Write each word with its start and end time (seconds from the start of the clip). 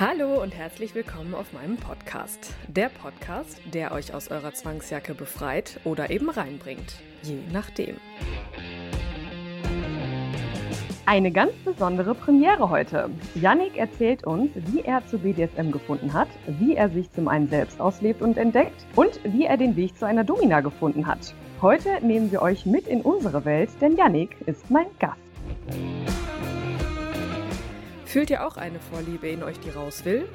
Hallo 0.00 0.42
und 0.42 0.56
herzlich 0.56 0.94
willkommen 0.94 1.34
auf 1.34 1.52
meinem 1.52 1.76
Podcast. 1.76 2.54
Der 2.68 2.88
Podcast, 2.88 3.60
der 3.74 3.92
euch 3.92 4.14
aus 4.14 4.30
eurer 4.30 4.54
Zwangsjacke 4.54 5.12
befreit 5.12 5.78
oder 5.84 6.08
eben 6.08 6.30
reinbringt. 6.30 7.02
Je 7.22 7.36
nachdem. 7.52 7.96
Eine 11.04 11.30
ganz 11.30 11.52
besondere 11.66 12.14
Premiere 12.14 12.70
heute. 12.70 13.10
Yannick 13.34 13.76
erzählt 13.76 14.26
uns, 14.26 14.50
wie 14.54 14.80
er 14.80 15.06
zu 15.06 15.18
BDSM 15.18 15.70
gefunden 15.70 16.14
hat, 16.14 16.28
wie 16.46 16.76
er 16.76 16.88
sich 16.88 17.12
zum 17.12 17.28
einen 17.28 17.50
selbst 17.50 17.78
auslebt 17.78 18.22
und 18.22 18.38
entdeckt 18.38 18.86
und 18.96 19.20
wie 19.22 19.44
er 19.44 19.58
den 19.58 19.76
Weg 19.76 19.98
zu 19.98 20.06
einer 20.06 20.24
Domina 20.24 20.62
gefunden 20.62 21.06
hat. 21.06 21.34
Heute 21.60 21.90
nehmen 22.00 22.32
wir 22.32 22.40
euch 22.40 22.64
mit 22.64 22.88
in 22.88 23.02
unsere 23.02 23.44
Welt, 23.44 23.68
denn 23.82 23.98
Yannick 23.98 24.34
ist 24.46 24.70
mein 24.70 24.86
Gast. 24.98 25.20
Fühlt 28.10 28.30
ihr 28.30 28.44
auch 28.44 28.56
eine 28.56 28.80
Vorliebe 28.80 29.28
in 29.28 29.44
euch, 29.44 29.60
die 29.60 29.70
raus 29.70 30.04
will? 30.04 30.28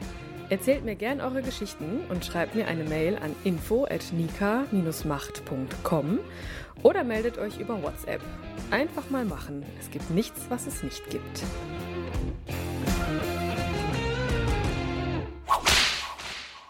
Erzählt 0.49 0.85
mir 0.85 0.95
gern 0.95 1.19
eure 1.19 1.41
Geschichten 1.41 1.99
und 2.07 2.23
schreibt 2.23 2.55
mir 2.55 2.69
eine 2.69 2.85
Mail 2.85 3.17
an 3.17 3.35
info@nika-macht.com 3.43 6.19
oder 6.83 7.03
meldet 7.03 7.37
euch 7.37 7.59
über 7.59 7.83
WhatsApp. 7.83 8.21
Einfach 8.71 9.09
mal 9.09 9.25
machen. 9.25 9.65
Es 9.77 9.91
gibt 9.91 10.09
nichts, 10.09 10.45
was 10.47 10.67
es 10.67 10.83
nicht 10.83 11.09
gibt. 11.09 11.43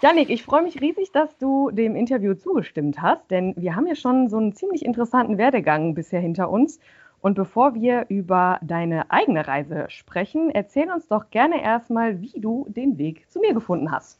Janik, 0.01 0.31
ich 0.31 0.41
freue 0.41 0.63
mich 0.63 0.81
riesig, 0.81 1.11
dass 1.11 1.37
du 1.37 1.69
dem 1.69 1.95
Interview 1.95 2.33
zugestimmt 2.33 3.03
hast, 3.03 3.29
denn 3.29 3.53
wir 3.57 3.75
haben 3.75 3.85
ja 3.85 3.93
schon 3.93 4.27
so 4.27 4.37
einen 4.37 4.53
ziemlich 4.53 4.83
interessanten 4.83 5.37
Werdegang 5.37 5.93
bisher 5.93 6.19
hinter 6.19 6.49
uns 6.49 6.79
und 7.25 7.33
bevor 7.33 7.73
wir 7.73 8.05
über 8.09 8.59
deine 8.61 9.09
eigene 9.09 9.47
Reise 9.47 9.87
sprechen, 9.89 10.51
erzähl 10.51 10.91
uns 10.91 11.07
doch 11.07 11.31
gerne 11.31 11.59
erstmal, 11.63 12.21
wie 12.21 12.39
du 12.39 12.67
den 12.69 12.99
Weg 12.99 13.25
zu 13.31 13.39
mir 13.39 13.55
gefunden 13.55 13.89
hast. 13.89 14.19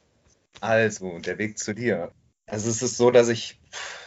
Also, 0.60 1.20
der 1.20 1.38
Weg 1.38 1.60
zu 1.60 1.76
dir. 1.76 2.12
Also 2.48 2.68
es 2.68 2.82
ist 2.82 2.98
so, 2.98 3.12
dass 3.12 3.30
ich 3.30 3.62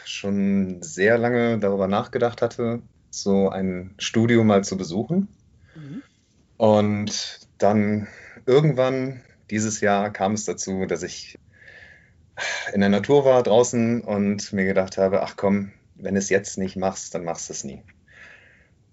schon 0.05 0.83
sehr 0.83 1.17
lange 1.17 1.61
darüber 1.61 1.87
nachgedacht 1.87 2.43
hatte, 2.43 2.83
so 3.09 3.49
ein 3.49 3.95
Studio 3.99 4.43
mal 4.43 4.65
zu 4.65 4.77
besuchen. 4.77 5.29
Mhm. 5.77 6.03
Und 6.57 7.49
dann 7.59 8.09
irgendwann 8.47 9.21
dieses 9.49 9.81
Jahr 9.81 10.11
kam 10.11 10.33
es 10.33 10.45
dazu, 10.45 10.87
dass 10.87 11.05
ich 11.05 11.39
in 12.73 12.81
der 12.81 12.91
Natur 12.91 13.25
war 13.25 13.45
draußen 13.45 14.01
und 14.01 14.53
mir 14.53 14.65
gedacht 14.65 14.99
habe, 14.99 15.23
ach 15.23 15.37
komm, 15.37 15.71
wenn 15.95 16.15
du 16.15 16.19
es 16.19 16.31
jetzt 16.31 16.59
nicht 16.59 16.75
machst, 16.75 17.15
dann 17.15 17.23
machst 17.23 17.49
du 17.49 17.53
es 17.53 17.63
nie. 17.63 17.85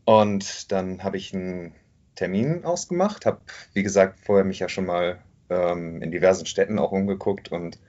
Und 0.05 0.71
dann 0.71 1.03
habe 1.03 1.17
ich 1.17 1.33
einen 1.33 1.73
Termin 2.15 2.63
ausgemacht, 2.63 3.25
habe, 3.25 3.41
wie 3.73 3.83
gesagt, 3.83 4.19
vorher 4.19 4.45
mich 4.45 4.59
ja 4.59 4.69
schon 4.69 4.85
mal 4.85 5.19
ähm, 5.49 6.01
in 6.01 6.11
diversen 6.11 6.45
Städten 6.45 6.79
auch 6.79 6.91
umgeguckt 6.91 7.51
und 7.51 7.79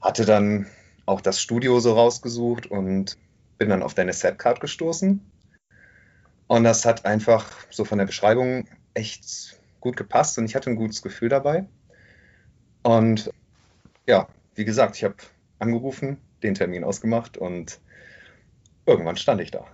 hatte 0.00 0.24
dann 0.24 0.66
auch 1.06 1.20
das 1.20 1.40
Studio 1.40 1.80
so 1.80 1.94
rausgesucht 1.94 2.66
und 2.66 3.16
bin 3.56 3.70
dann 3.70 3.82
auf 3.82 3.94
deine 3.94 4.12
Setcard 4.12 4.60
gestoßen. 4.60 5.20
Und 6.48 6.64
das 6.64 6.84
hat 6.84 7.04
einfach 7.04 7.46
so 7.70 7.84
von 7.84 7.98
der 7.98 8.06
Beschreibung 8.06 8.68
echt 8.94 9.58
gut 9.80 9.96
gepasst 9.96 10.38
und 10.38 10.44
ich 10.44 10.54
hatte 10.54 10.70
ein 10.70 10.76
gutes 10.76 11.02
Gefühl 11.02 11.28
dabei. 11.28 11.66
Und 12.82 13.30
ja, 14.06 14.28
wie 14.54 14.64
gesagt, 14.64 14.96
ich 14.96 15.04
habe 15.04 15.16
angerufen, 15.58 16.18
den 16.42 16.54
Termin 16.54 16.84
ausgemacht 16.84 17.36
und 17.36 17.80
irgendwann 18.86 19.16
stand 19.16 19.40
ich 19.40 19.50
da. 19.50 19.66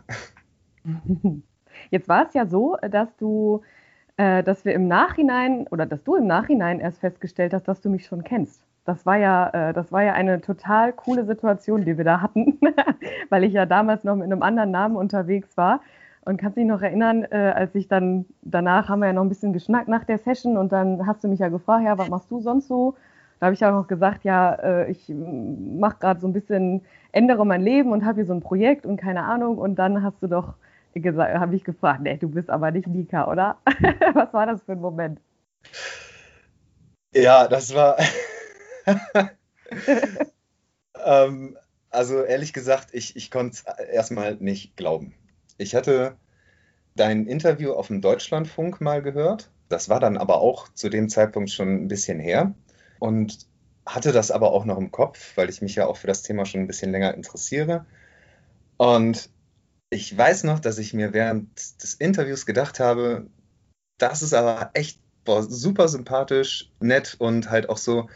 Jetzt 1.94 2.08
war 2.08 2.26
es 2.26 2.34
ja 2.34 2.44
so, 2.44 2.76
dass 2.90 3.16
du, 3.18 3.60
äh, 4.16 4.42
dass 4.42 4.64
wir 4.64 4.74
im 4.74 4.88
Nachhinein 4.88 5.68
oder 5.70 5.86
dass 5.86 6.02
du 6.02 6.16
im 6.16 6.26
Nachhinein 6.26 6.80
erst 6.80 6.98
festgestellt 6.98 7.54
hast, 7.54 7.68
dass 7.68 7.80
du 7.82 7.88
mich 7.88 8.04
schon 8.04 8.24
kennst. 8.24 8.64
Das 8.84 9.06
war 9.06 9.16
ja, 9.16 9.48
äh, 9.50 9.72
das 9.72 9.92
war 9.92 10.02
ja 10.02 10.12
eine 10.14 10.40
total 10.40 10.92
coole 10.92 11.24
Situation, 11.24 11.84
die 11.84 11.96
wir 11.96 12.04
da 12.04 12.20
hatten, 12.20 12.58
weil 13.30 13.44
ich 13.44 13.52
ja 13.52 13.64
damals 13.64 14.02
noch 14.02 14.16
mit 14.16 14.24
einem 14.24 14.42
anderen 14.42 14.72
Namen 14.72 14.96
unterwegs 14.96 15.56
war. 15.56 15.82
Und 16.24 16.36
kannst 16.36 16.56
dich 16.58 16.64
noch 16.66 16.82
erinnern, 16.82 17.22
äh, 17.30 17.52
als 17.54 17.72
ich 17.76 17.86
dann, 17.86 18.24
danach 18.42 18.88
haben 18.88 18.98
wir 18.98 19.06
ja 19.06 19.12
noch 19.12 19.22
ein 19.22 19.28
bisschen 19.28 19.52
geschnackt 19.52 19.86
nach 19.86 20.02
der 20.02 20.18
Session 20.18 20.56
und 20.56 20.72
dann 20.72 21.06
hast 21.06 21.22
du 21.22 21.28
mich 21.28 21.38
ja 21.38 21.48
gefragt, 21.48 21.84
ja, 21.84 21.96
was 21.96 22.08
machst 22.08 22.28
du 22.28 22.40
sonst 22.40 22.66
so? 22.66 22.96
Da 23.38 23.46
habe 23.46 23.54
ich 23.54 23.64
auch 23.64 23.70
noch 23.70 23.86
gesagt, 23.86 24.24
ja, 24.24 24.52
äh, 24.54 24.90
ich 24.90 25.12
mache 25.14 25.98
gerade 26.00 26.18
so 26.18 26.26
ein 26.26 26.32
bisschen, 26.32 26.82
ändere 27.12 27.46
mein 27.46 27.62
Leben 27.62 27.92
und 27.92 28.04
habe 28.04 28.16
hier 28.16 28.26
so 28.26 28.34
ein 28.34 28.40
Projekt 28.40 28.84
und 28.84 28.96
keine 28.96 29.22
Ahnung. 29.22 29.58
Und 29.58 29.76
dann 29.76 30.02
hast 30.02 30.20
du 30.20 30.26
doch 30.26 30.54
habe 30.94 31.56
ich 31.56 31.64
gefragt, 31.64 32.02
nee, 32.02 32.16
du 32.16 32.28
bist 32.28 32.50
aber 32.50 32.70
nicht 32.70 32.86
Nika, 32.86 33.30
oder? 33.30 33.58
Was 34.14 34.32
war 34.32 34.46
das 34.46 34.62
für 34.62 34.72
ein 34.72 34.80
Moment? 34.80 35.20
Ja, 37.14 37.48
das 37.48 37.74
war. 37.74 37.96
ähm, 41.04 41.56
also 41.90 42.22
ehrlich 42.22 42.52
gesagt, 42.52 42.88
ich, 42.92 43.16
ich 43.16 43.30
konnte 43.30 43.56
es 43.56 43.88
erstmal 43.88 44.36
nicht 44.36 44.76
glauben. 44.76 45.14
Ich 45.58 45.74
hatte 45.74 46.16
dein 46.96 47.26
Interview 47.26 47.72
auf 47.72 47.88
dem 47.88 48.00
Deutschlandfunk 48.00 48.80
mal 48.80 49.02
gehört. 49.02 49.50
Das 49.68 49.88
war 49.88 50.00
dann 50.00 50.16
aber 50.16 50.40
auch 50.40 50.68
zu 50.74 50.88
dem 50.88 51.08
Zeitpunkt 51.08 51.50
schon 51.50 51.84
ein 51.84 51.88
bisschen 51.88 52.20
her. 52.20 52.54
Und 52.98 53.46
hatte 53.86 54.12
das 54.12 54.30
aber 54.30 54.52
auch 54.52 54.64
noch 54.64 54.78
im 54.78 54.90
Kopf, 54.90 55.36
weil 55.36 55.50
ich 55.50 55.60
mich 55.62 55.74
ja 55.74 55.86
auch 55.86 55.96
für 55.96 56.06
das 56.06 56.22
Thema 56.22 56.46
schon 56.46 56.62
ein 56.62 56.66
bisschen 56.66 56.90
länger 56.90 57.14
interessiere. 57.14 57.86
Und 58.76 59.30
ich 59.94 60.16
weiß 60.16 60.44
noch, 60.44 60.58
dass 60.58 60.78
ich 60.78 60.92
mir 60.92 61.12
während 61.12 61.48
des 61.82 61.94
Interviews 61.94 62.46
gedacht 62.46 62.80
habe, 62.80 63.26
das 63.98 64.22
ist 64.22 64.34
aber 64.34 64.70
echt 64.74 64.98
boah, 65.24 65.42
super 65.42 65.88
sympathisch, 65.88 66.70
nett 66.80 67.16
und 67.18 67.50
halt 67.50 67.68
auch 67.68 67.78
so 67.78 68.08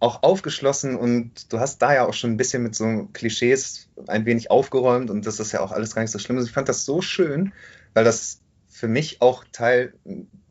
auch 0.00 0.22
aufgeschlossen 0.22 0.96
und 0.96 1.52
du 1.52 1.60
hast 1.60 1.78
da 1.78 1.94
ja 1.94 2.06
auch 2.06 2.14
schon 2.14 2.32
ein 2.32 2.36
bisschen 2.36 2.62
mit 2.62 2.74
so 2.74 3.08
Klischees 3.12 3.88
ein 4.06 4.26
wenig 4.26 4.50
aufgeräumt 4.50 5.10
und 5.10 5.26
das 5.26 5.40
ist 5.40 5.52
ja 5.52 5.60
auch 5.60 5.72
alles 5.72 5.94
gar 5.94 6.02
nicht 6.02 6.10
so 6.10 6.18
schlimm. 6.18 6.36
Also 6.36 6.48
ich 6.48 6.54
fand 6.54 6.68
das 6.68 6.84
so 6.84 7.00
schön, 7.00 7.52
weil 7.94 8.04
das 8.04 8.40
für 8.68 8.88
mich 8.88 9.22
auch 9.22 9.44
Teil, 9.50 9.94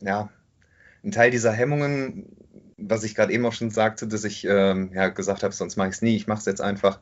ja, 0.01 0.29
ein 1.03 1.11
Teil 1.11 1.31
dieser 1.31 1.51
Hemmungen, 1.51 2.25
was 2.77 3.03
ich 3.03 3.15
gerade 3.15 3.33
eben 3.33 3.45
auch 3.45 3.53
schon 3.53 3.69
sagte, 3.69 4.07
dass 4.07 4.23
ich 4.23 4.45
ähm, 4.45 4.91
ja 4.93 5.09
gesagt 5.09 5.43
habe, 5.43 5.53
sonst 5.53 5.75
mache 5.75 5.89
ich 5.89 5.95
es 5.95 6.01
nie, 6.01 6.15
ich 6.15 6.27
mache 6.27 6.39
es 6.39 6.45
jetzt 6.45 6.61
einfach, 6.61 6.99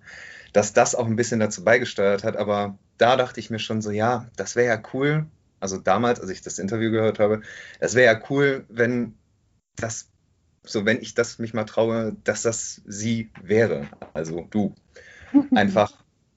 dass 0.53 0.73
das 0.73 0.95
auch 0.95 1.05
ein 1.05 1.15
bisschen 1.15 1.39
dazu 1.39 1.63
beigesteuert 1.63 2.23
hat. 2.23 2.37
Aber 2.37 2.77
da 3.01 3.15
dachte 3.15 3.39
ich 3.39 3.49
mir 3.49 3.59
schon 3.59 3.81
so, 3.81 3.89
ja, 3.89 4.27
das 4.35 4.55
wäre 4.55 4.75
ja 4.75 4.81
cool. 4.93 5.25
Also 5.59 5.77
damals, 5.77 6.19
als 6.19 6.29
ich 6.29 6.41
das 6.41 6.59
Interview 6.59 6.91
gehört 6.91 7.17
habe, 7.19 7.41
es 7.79 7.95
wäre 7.95 8.13
ja 8.13 8.21
cool, 8.29 8.65
wenn 8.69 9.17
das, 9.75 10.09
so 10.63 10.85
wenn 10.85 11.01
ich 11.01 11.15
das 11.15 11.39
mich 11.39 11.53
mal 11.53 11.63
traue, 11.63 12.15
dass 12.23 12.43
das 12.43 12.81
sie 12.85 13.31
wäre. 13.41 13.87
Also 14.13 14.47
du. 14.51 14.75
Einfach, 15.55 15.91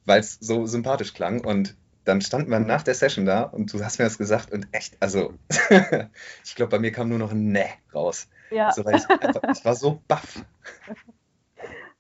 weil 0.07 0.21
es 0.21 0.39
so 0.41 0.67
sympathisch 0.67 1.13
klang. 1.13 1.45
Und 1.45 1.77
dann 2.05 2.23
standen 2.23 2.51
wir 2.51 2.61
nach 2.61 2.83
der 2.83 2.95
Session 2.95 3.27
da 3.27 3.43
und 3.43 3.73
du 3.73 3.85
hast 3.85 3.99
mir 3.99 4.05
das 4.07 4.19
gesagt 4.19 4.51
und 4.51 4.67
echt, 4.73 4.97
also 5.01 5.35
ich 6.45 6.55
glaube, 6.55 6.71
bei 6.71 6.78
mir 6.78 6.93
kam 6.93 7.09
nur 7.09 7.19
noch 7.19 7.33
ein 7.33 7.53
Ne 7.53 7.67
raus. 7.95 8.28
Ja. 8.51 8.72
So, 8.72 8.83
ich, 8.89 9.09
einfach, 9.09 9.43
ich 9.53 9.65
war 9.65 9.75
so 9.75 10.03
baff. 10.09 10.45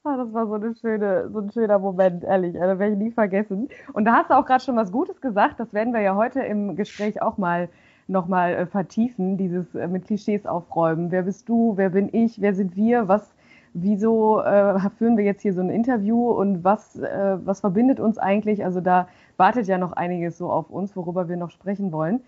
Ah, 0.06 0.18
das 0.18 0.34
war 0.34 0.46
so, 0.46 0.54
eine 0.54 0.74
schöne, 0.74 1.30
so 1.30 1.38
ein 1.38 1.50
schöner 1.50 1.78
Moment, 1.78 2.24
ehrlich. 2.24 2.60
Also 2.60 2.78
werde 2.78 2.92
ich 2.92 2.98
nie 2.98 3.10
vergessen. 3.10 3.70
Und 3.94 4.04
da 4.04 4.16
hast 4.16 4.28
du 4.28 4.34
auch 4.34 4.44
gerade 4.44 4.62
schon 4.62 4.76
was 4.76 4.92
Gutes 4.92 5.18
gesagt. 5.22 5.58
Das 5.58 5.72
werden 5.72 5.94
wir 5.94 6.02
ja 6.02 6.14
heute 6.14 6.40
im 6.40 6.76
Gespräch 6.76 7.22
auch 7.22 7.38
mal 7.38 7.70
nochmal 8.06 8.52
äh, 8.52 8.66
vertiefen, 8.66 9.38
dieses 9.38 9.74
äh, 9.74 9.88
mit 9.88 10.04
Klischees 10.04 10.44
aufräumen. 10.44 11.10
Wer 11.10 11.22
bist 11.22 11.48
du? 11.48 11.78
Wer 11.78 11.88
bin 11.88 12.10
ich? 12.12 12.38
Wer 12.38 12.54
sind 12.54 12.76
wir? 12.76 13.08
Was, 13.08 13.34
wieso 13.72 14.42
äh, 14.42 14.78
führen 14.98 15.16
wir 15.16 15.24
jetzt 15.24 15.40
hier 15.40 15.54
so 15.54 15.62
ein 15.62 15.70
Interview 15.70 16.32
und 16.32 16.64
was, 16.64 16.96
äh, 16.96 17.38
was 17.42 17.60
verbindet 17.60 17.98
uns 17.98 18.18
eigentlich? 18.18 18.62
Also 18.62 18.82
da 18.82 19.08
wartet 19.38 19.66
ja 19.68 19.78
noch 19.78 19.92
einiges 19.92 20.36
so 20.36 20.50
auf 20.50 20.68
uns, 20.68 20.94
worüber 20.96 21.30
wir 21.30 21.38
noch 21.38 21.50
sprechen 21.50 21.92
wollen. 21.92 22.20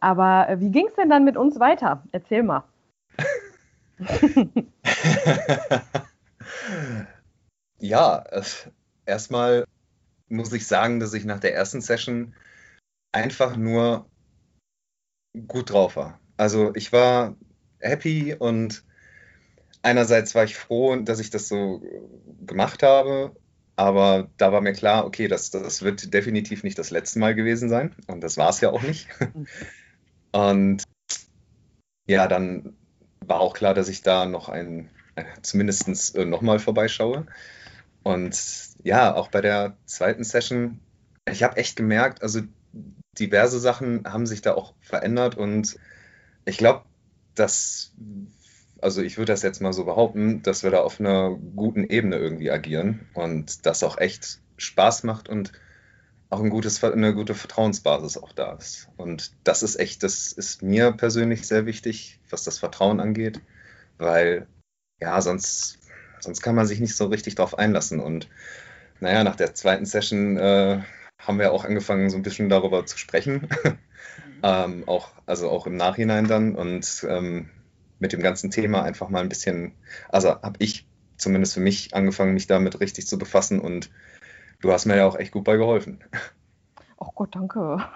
Aber 0.00 0.50
äh, 0.50 0.60
wie 0.60 0.70
ging 0.70 0.86
es 0.86 0.96
denn 0.96 1.08
dann 1.08 1.24
mit 1.24 1.38
uns 1.38 1.58
weiter? 1.58 2.02
Erzähl 2.12 2.42
mal. 2.42 2.64
Ja, 7.82 8.24
erstmal 9.06 9.66
muss 10.28 10.52
ich 10.52 10.68
sagen, 10.68 11.00
dass 11.00 11.14
ich 11.14 11.24
nach 11.24 11.40
der 11.40 11.52
ersten 11.52 11.80
Session 11.80 12.32
einfach 13.10 13.56
nur 13.56 14.08
gut 15.48 15.70
drauf 15.70 15.96
war. 15.96 16.20
Also 16.36 16.72
ich 16.76 16.92
war 16.92 17.34
happy 17.80 18.36
und 18.38 18.84
einerseits 19.82 20.36
war 20.36 20.44
ich 20.44 20.54
froh, 20.56 20.94
dass 20.94 21.18
ich 21.18 21.30
das 21.30 21.48
so 21.48 21.82
gemacht 22.46 22.84
habe, 22.84 23.34
aber 23.74 24.30
da 24.36 24.52
war 24.52 24.60
mir 24.60 24.74
klar, 24.74 25.04
okay, 25.04 25.26
das, 25.26 25.50
das 25.50 25.82
wird 25.82 26.14
definitiv 26.14 26.62
nicht 26.62 26.78
das 26.78 26.90
letzte 26.90 27.18
Mal 27.18 27.34
gewesen 27.34 27.68
sein 27.68 27.96
und 28.06 28.20
das 28.20 28.36
war 28.36 28.50
es 28.50 28.60
ja 28.60 28.70
auch 28.70 28.82
nicht. 28.82 29.08
und 30.30 30.84
ja, 32.06 32.28
dann 32.28 32.76
war 33.26 33.40
auch 33.40 33.54
klar, 33.54 33.74
dass 33.74 33.88
ich 33.88 34.02
da 34.02 34.24
noch 34.24 34.48
ein, 34.48 34.88
zumindest 35.42 36.14
äh, 36.14 36.24
nochmal 36.24 36.60
vorbeischaue. 36.60 37.26
Und 38.02 38.36
ja, 38.82 39.14
auch 39.14 39.28
bei 39.28 39.40
der 39.40 39.76
zweiten 39.86 40.24
Session, 40.24 40.80
ich 41.28 41.42
habe 41.42 41.56
echt 41.56 41.76
gemerkt, 41.76 42.22
also 42.22 42.40
diverse 43.18 43.60
Sachen 43.60 44.04
haben 44.04 44.26
sich 44.26 44.42
da 44.42 44.54
auch 44.54 44.74
verändert 44.80 45.36
und 45.36 45.76
ich 46.44 46.56
glaube, 46.56 46.84
dass, 47.34 47.92
also 48.80 49.02
ich 49.02 49.18
würde 49.18 49.32
das 49.32 49.42
jetzt 49.42 49.60
mal 49.60 49.72
so 49.72 49.84
behaupten, 49.84 50.42
dass 50.42 50.62
wir 50.62 50.70
da 50.70 50.80
auf 50.80 50.98
einer 50.98 51.36
guten 51.54 51.84
Ebene 51.84 52.16
irgendwie 52.16 52.50
agieren 52.50 53.06
und 53.14 53.66
das 53.66 53.82
auch 53.84 53.98
echt 53.98 54.40
Spaß 54.56 55.04
macht 55.04 55.28
und 55.28 55.52
auch 56.30 56.40
ein 56.40 56.50
gutes, 56.50 56.82
eine 56.82 57.14
gute 57.14 57.34
Vertrauensbasis 57.34 58.16
auch 58.16 58.32
da 58.32 58.54
ist. 58.54 58.88
Und 58.96 59.32
das 59.44 59.62
ist 59.62 59.78
echt, 59.78 60.02
das 60.02 60.32
ist 60.32 60.62
mir 60.62 60.92
persönlich 60.92 61.46
sehr 61.46 61.66
wichtig, 61.66 62.20
was 62.30 62.42
das 62.44 62.58
Vertrauen 62.58 63.00
angeht, 63.00 63.40
weil 63.98 64.46
ja, 64.98 65.20
sonst, 65.20 65.78
sonst 66.22 66.42
kann 66.42 66.54
man 66.54 66.66
sich 66.66 66.80
nicht 66.80 66.96
so 66.96 67.06
richtig 67.06 67.34
drauf 67.34 67.58
einlassen. 67.58 68.00
Und 68.00 68.28
naja, 69.00 69.24
nach 69.24 69.36
der 69.36 69.54
zweiten 69.54 69.84
Session 69.84 70.36
äh, 70.36 70.80
haben 71.18 71.38
wir 71.38 71.52
auch 71.52 71.64
angefangen, 71.64 72.10
so 72.10 72.16
ein 72.16 72.22
bisschen 72.22 72.48
darüber 72.48 72.86
zu 72.86 72.98
sprechen. 72.98 73.48
Ähm, 74.44 74.82
auch, 74.88 75.12
also 75.24 75.48
auch 75.50 75.68
im 75.68 75.76
Nachhinein 75.76 76.26
dann 76.26 76.56
und 76.56 77.06
ähm, 77.08 77.48
mit 78.00 78.12
dem 78.12 78.20
ganzen 78.20 78.50
Thema 78.50 78.82
einfach 78.82 79.08
mal 79.08 79.20
ein 79.20 79.28
bisschen, 79.28 79.72
also 80.08 80.30
habe 80.30 80.56
ich 80.58 80.88
zumindest 81.16 81.54
für 81.54 81.60
mich 81.60 81.94
angefangen, 81.94 82.34
mich 82.34 82.48
damit 82.48 82.80
richtig 82.80 83.06
zu 83.06 83.18
befassen 83.18 83.60
und 83.60 83.90
du 84.60 84.72
hast 84.72 84.86
mir 84.86 84.96
ja 84.96 85.06
auch 85.06 85.16
echt 85.16 85.30
gut 85.30 85.44
bei 85.44 85.56
geholfen. 85.56 86.02
Oh 86.96 87.10
Gott, 87.14 87.34
danke. 87.34 87.78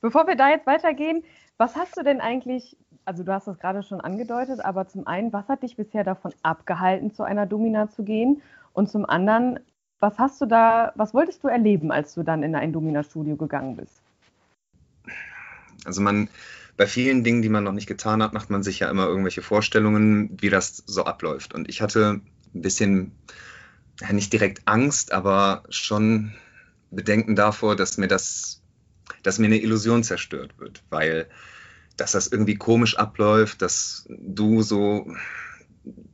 Bevor 0.00 0.28
wir 0.28 0.36
da 0.36 0.50
jetzt 0.50 0.66
weitergehen, 0.66 1.24
was 1.56 1.74
hast 1.74 1.96
du 1.96 2.04
denn 2.04 2.20
eigentlich, 2.20 2.76
also 3.06 3.22
du 3.22 3.32
hast 3.32 3.46
das 3.46 3.58
gerade 3.58 3.82
schon 3.82 4.00
angedeutet, 4.00 4.60
aber 4.62 4.88
zum 4.88 5.06
einen, 5.06 5.32
was 5.32 5.48
hat 5.48 5.62
dich 5.62 5.76
bisher 5.76 6.04
davon 6.04 6.34
abgehalten, 6.42 7.14
zu 7.14 7.22
einer 7.22 7.46
Domina 7.46 7.88
zu 7.88 8.02
gehen? 8.02 8.42
Und 8.72 8.90
zum 8.90 9.06
anderen, 9.06 9.60
was 10.00 10.18
hast 10.18 10.40
du 10.40 10.46
da, 10.46 10.92
was 10.96 11.14
wolltest 11.14 11.42
du 11.42 11.48
erleben, 11.48 11.92
als 11.92 12.14
du 12.14 12.24
dann 12.24 12.42
in 12.42 12.54
ein 12.54 12.72
Domina-Studio 12.72 13.36
gegangen 13.36 13.76
bist? 13.76 14.02
Also 15.84 16.02
man, 16.02 16.28
bei 16.76 16.86
vielen 16.88 17.22
Dingen, 17.22 17.42
die 17.42 17.48
man 17.48 17.62
noch 17.62 17.72
nicht 17.72 17.86
getan 17.86 18.22
hat, 18.22 18.34
macht 18.34 18.50
man 18.50 18.64
sich 18.64 18.80
ja 18.80 18.90
immer 18.90 19.06
irgendwelche 19.06 19.40
Vorstellungen, 19.40 20.36
wie 20.40 20.50
das 20.50 20.82
so 20.86 21.04
abläuft. 21.04 21.54
Und 21.54 21.68
ich 21.68 21.80
hatte 21.80 22.20
ein 22.54 22.62
bisschen, 22.62 23.12
ja, 24.00 24.12
nicht 24.12 24.32
direkt 24.32 24.66
Angst, 24.66 25.12
aber 25.12 25.62
schon 25.68 26.34
Bedenken 26.90 27.36
davor, 27.36 27.76
dass 27.76 27.98
mir 27.98 28.08
das, 28.08 28.62
dass 29.22 29.38
mir 29.38 29.46
eine 29.46 29.62
Illusion 29.62 30.02
zerstört 30.02 30.58
wird, 30.58 30.82
weil 30.90 31.28
dass 31.96 32.12
das 32.12 32.28
irgendwie 32.28 32.56
komisch 32.56 32.96
abläuft, 32.96 33.62
dass 33.62 34.06
du 34.08 34.62
so 34.62 35.06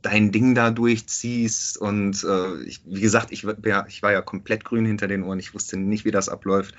dein 0.01 0.31
Ding 0.31 0.55
da 0.55 0.71
durchziehst. 0.71 1.77
Und 1.77 2.23
äh, 2.23 2.61
ich, 2.63 2.81
wie 2.85 3.01
gesagt, 3.01 3.31
ich, 3.31 3.45
ja, 3.65 3.85
ich 3.87 4.03
war 4.03 4.11
ja 4.11 4.21
komplett 4.21 4.63
grün 4.63 4.85
hinter 4.85 5.07
den 5.07 5.23
Ohren. 5.23 5.39
Ich 5.39 5.53
wusste 5.53 5.77
nicht, 5.77 6.05
wie 6.05 6.11
das 6.11 6.29
abläuft. 6.29 6.75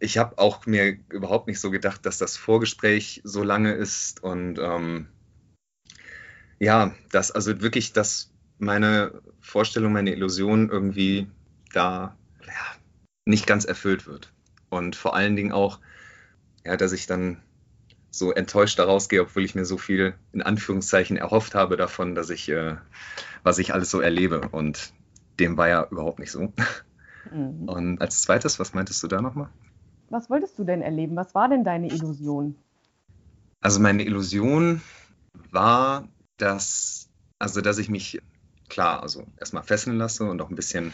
Ich 0.00 0.16
habe 0.16 0.38
auch 0.38 0.64
mir 0.66 0.96
überhaupt 1.08 1.48
nicht 1.48 1.60
so 1.60 1.70
gedacht, 1.70 2.06
dass 2.06 2.18
das 2.18 2.36
Vorgespräch 2.36 3.20
so 3.24 3.42
lange 3.42 3.72
ist. 3.72 4.22
Und 4.22 4.58
ähm, 4.58 5.08
ja, 6.60 6.94
dass 7.10 7.30
also 7.30 7.60
wirklich, 7.60 7.92
dass 7.92 8.30
meine 8.58 9.20
Vorstellung, 9.40 9.92
meine 9.92 10.12
Illusion 10.12 10.70
irgendwie 10.70 11.26
da 11.72 12.16
ja, 12.46 12.78
nicht 13.24 13.46
ganz 13.46 13.64
erfüllt 13.64 14.06
wird. 14.06 14.32
Und 14.68 14.96
vor 14.96 15.16
allen 15.16 15.36
Dingen 15.36 15.52
auch, 15.52 15.80
ja, 16.64 16.76
dass 16.76 16.92
ich 16.92 17.06
dann 17.06 17.42
so 18.18 18.32
enttäuscht 18.32 18.78
daraus 18.78 19.08
gehe, 19.08 19.22
obwohl 19.22 19.44
ich 19.44 19.54
mir 19.54 19.64
so 19.64 19.78
viel 19.78 20.14
in 20.32 20.42
Anführungszeichen 20.42 21.16
erhofft 21.16 21.54
habe 21.54 21.76
davon, 21.76 22.14
dass 22.14 22.30
ich, 22.30 22.48
äh, 22.48 22.76
was 23.42 23.58
ich 23.58 23.72
alles 23.72 23.90
so 23.90 24.00
erlebe. 24.00 24.48
Und 24.50 24.92
dem 25.38 25.56
war 25.56 25.68
ja 25.68 25.86
überhaupt 25.90 26.18
nicht 26.18 26.32
so. 26.32 26.52
Mhm. 27.30 27.68
Und 27.68 28.00
als 28.00 28.22
zweites, 28.22 28.58
was 28.58 28.74
meintest 28.74 29.02
du 29.02 29.08
da 29.08 29.20
nochmal? 29.20 29.48
Was 30.10 30.30
wolltest 30.30 30.58
du 30.58 30.64
denn 30.64 30.82
erleben? 30.82 31.16
Was 31.16 31.34
war 31.34 31.48
denn 31.48 31.64
deine 31.64 31.88
Illusion? 31.88 32.56
Also 33.60 33.80
meine 33.80 34.04
Illusion 34.04 34.80
war, 35.50 36.08
dass, 36.36 37.08
also 37.38 37.60
dass 37.60 37.78
ich 37.78 37.88
mich, 37.88 38.22
klar, 38.68 39.02
also 39.02 39.26
erstmal 39.38 39.62
fesseln 39.62 39.98
lasse 39.98 40.24
und 40.24 40.40
auch 40.40 40.48
ein 40.48 40.56
bisschen 40.56 40.92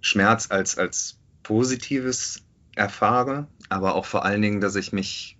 Schmerz 0.00 0.50
als, 0.50 0.76
als 0.76 1.18
Positives 1.42 2.42
erfahre, 2.74 3.46
aber 3.68 3.94
auch 3.94 4.04
vor 4.04 4.24
allen 4.24 4.42
Dingen, 4.42 4.60
dass 4.60 4.76
ich 4.76 4.92
mich 4.92 5.38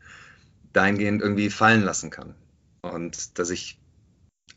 dahingehend 0.72 1.22
irgendwie 1.22 1.50
fallen 1.50 1.82
lassen 1.82 2.10
kann. 2.10 2.34
Und 2.82 3.38
dass 3.38 3.50
ich 3.50 3.78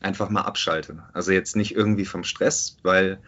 einfach 0.00 0.30
mal 0.30 0.42
abschalte. 0.42 1.04
Also 1.12 1.32
jetzt 1.32 1.56
nicht 1.56 1.74
irgendwie 1.74 2.04
vom 2.04 2.24
Stress, 2.24 2.76
weil 2.82 3.20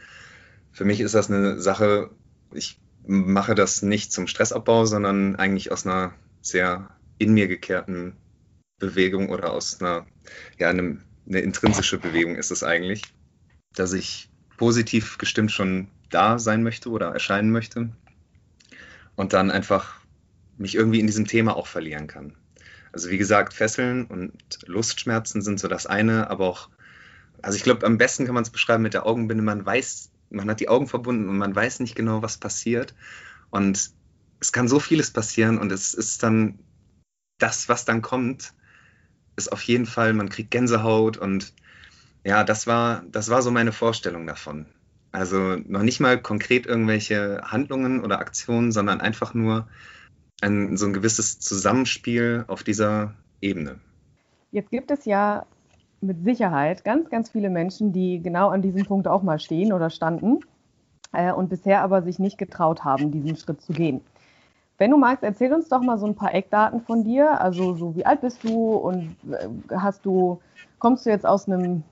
für 0.72 0.84
mich 0.84 1.00
ist 1.00 1.14
das 1.14 1.30
eine 1.30 1.60
Sache, 1.60 2.10
ich 2.52 2.78
mache 3.06 3.54
das 3.54 3.82
nicht 3.82 4.12
zum 4.12 4.26
Stressabbau, 4.26 4.84
sondern 4.84 5.36
eigentlich 5.36 5.72
aus 5.72 5.86
einer 5.86 6.12
sehr 6.42 6.90
in 7.18 7.32
mir 7.32 7.48
gekehrten 7.48 8.16
Bewegung 8.78 9.30
oder 9.30 9.52
aus 9.52 9.80
einer, 9.80 10.06
ja, 10.58 10.68
einem, 10.68 11.02
eine 11.26 11.40
intrinsische 11.40 11.98
Bewegung 11.98 12.36
ist 12.36 12.50
es 12.50 12.62
eigentlich, 12.62 13.02
dass 13.74 13.92
ich 13.92 14.28
positiv 14.58 15.18
gestimmt 15.18 15.52
schon 15.52 15.88
da 16.10 16.38
sein 16.38 16.62
möchte 16.62 16.90
oder 16.90 17.12
erscheinen 17.12 17.50
möchte 17.50 17.90
und 19.16 19.32
dann 19.32 19.50
einfach 19.50 20.00
mich 20.58 20.74
irgendwie 20.74 21.00
in 21.00 21.06
diesem 21.06 21.26
Thema 21.26 21.56
auch 21.56 21.66
verlieren 21.66 22.06
kann. 22.06 22.36
Also 22.96 23.10
wie 23.10 23.18
gesagt, 23.18 23.52
Fesseln 23.52 24.06
und 24.06 24.32
Lustschmerzen 24.64 25.42
sind 25.42 25.60
so 25.60 25.68
das 25.68 25.84
eine, 25.84 26.30
aber 26.30 26.46
auch, 26.46 26.70
also 27.42 27.54
ich 27.54 27.62
glaube, 27.62 27.84
am 27.84 27.98
besten 27.98 28.24
kann 28.24 28.34
man 28.34 28.42
es 28.42 28.48
beschreiben 28.48 28.82
mit 28.82 28.94
der 28.94 29.04
Augenbinde. 29.04 29.44
Man 29.44 29.66
weiß, 29.66 30.08
man 30.30 30.48
hat 30.48 30.60
die 30.60 30.70
Augen 30.70 30.88
verbunden 30.88 31.28
und 31.28 31.36
man 31.36 31.54
weiß 31.54 31.80
nicht 31.80 31.94
genau, 31.94 32.22
was 32.22 32.38
passiert. 32.38 32.94
Und 33.50 33.90
es 34.40 34.50
kann 34.50 34.66
so 34.66 34.80
vieles 34.80 35.10
passieren 35.10 35.58
und 35.58 35.72
es 35.72 35.92
ist 35.92 36.22
dann 36.22 36.58
das, 37.36 37.68
was 37.68 37.84
dann 37.84 38.00
kommt, 38.00 38.54
ist 39.36 39.52
auf 39.52 39.60
jeden 39.64 39.84
Fall, 39.84 40.14
man 40.14 40.30
kriegt 40.30 40.50
Gänsehaut 40.50 41.18
und 41.18 41.52
ja, 42.24 42.44
das 42.44 42.66
war, 42.66 43.04
das 43.12 43.28
war 43.28 43.42
so 43.42 43.50
meine 43.50 43.72
Vorstellung 43.72 44.26
davon. 44.26 44.64
Also 45.12 45.56
noch 45.66 45.82
nicht 45.82 46.00
mal 46.00 46.18
konkret 46.18 46.64
irgendwelche 46.64 47.42
Handlungen 47.44 48.02
oder 48.02 48.20
Aktionen, 48.20 48.72
sondern 48.72 49.02
einfach 49.02 49.34
nur, 49.34 49.68
ein, 50.40 50.76
so 50.76 50.86
ein 50.86 50.92
gewisses 50.92 51.38
Zusammenspiel 51.38 52.44
auf 52.48 52.62
dieser 52.62 53.14
Ebene. 53.40 53.80
Jetzt 54.50 54.70
gibt 54.70 54.90
es 54.90 55.04
ja 55.04 55.46
mit 56.00 56.24
Sicherheit 56.24 56.84
ganz, 56.84 57.10
ganz 57.10 57.30
viele 57.30 57.50
Menschen, 57.50 57.92
die 57.92 58.22
genau 58.22 58.48
an 58.48 58.62
diesem 58.62 58.84
Punkt 58.84 59.08
auch 59.08 59.22
mal 59.22 59.38
stehen 59.38 59.72
oder 59.72 59.90
standen 59.90 60.40
äh, 61.12 61.32
und 61.32 61.48
bisher 61.48 61.82
aber 61.82 62.02
sich 62.02 62.18
nicht 62.18 62.38
getraut 62.38 62.84
haben, 62.84 63.10
diesen 63.10 63.36
Schritt 63.36 63.60
zu 63.60 63.72
gehen. 63.72 64.02
Wenn 64.78 64.90
du 64.90 64.98
magst, 64.98 65.24
erzähl 65.24 65.52
uns 65.54 65.68
doch 65.68 65.80
mal 65.80 65.98
so 65.98 66.06
ein 66.06 66.14
paar 66.14 66.34
Eckdaten 66.34 66.82
von 66.82 67.02
dir. 67.02 67.40
Also 67.40 67.74
so 67.74 67.96
wie 67.96 68.04
alt 68.04 68.20
bist 68.20 68.44
du 68.44 68.74
und 68.74 69.16
äh, 69.30 69.48
hast 69.74 70.04
du, 70.04 70.40
kommst 70.78 71.06
du 71.06 71.10
jetzt 71.10 71.26
aus 71.26 71.48
einem, 71.48 71.82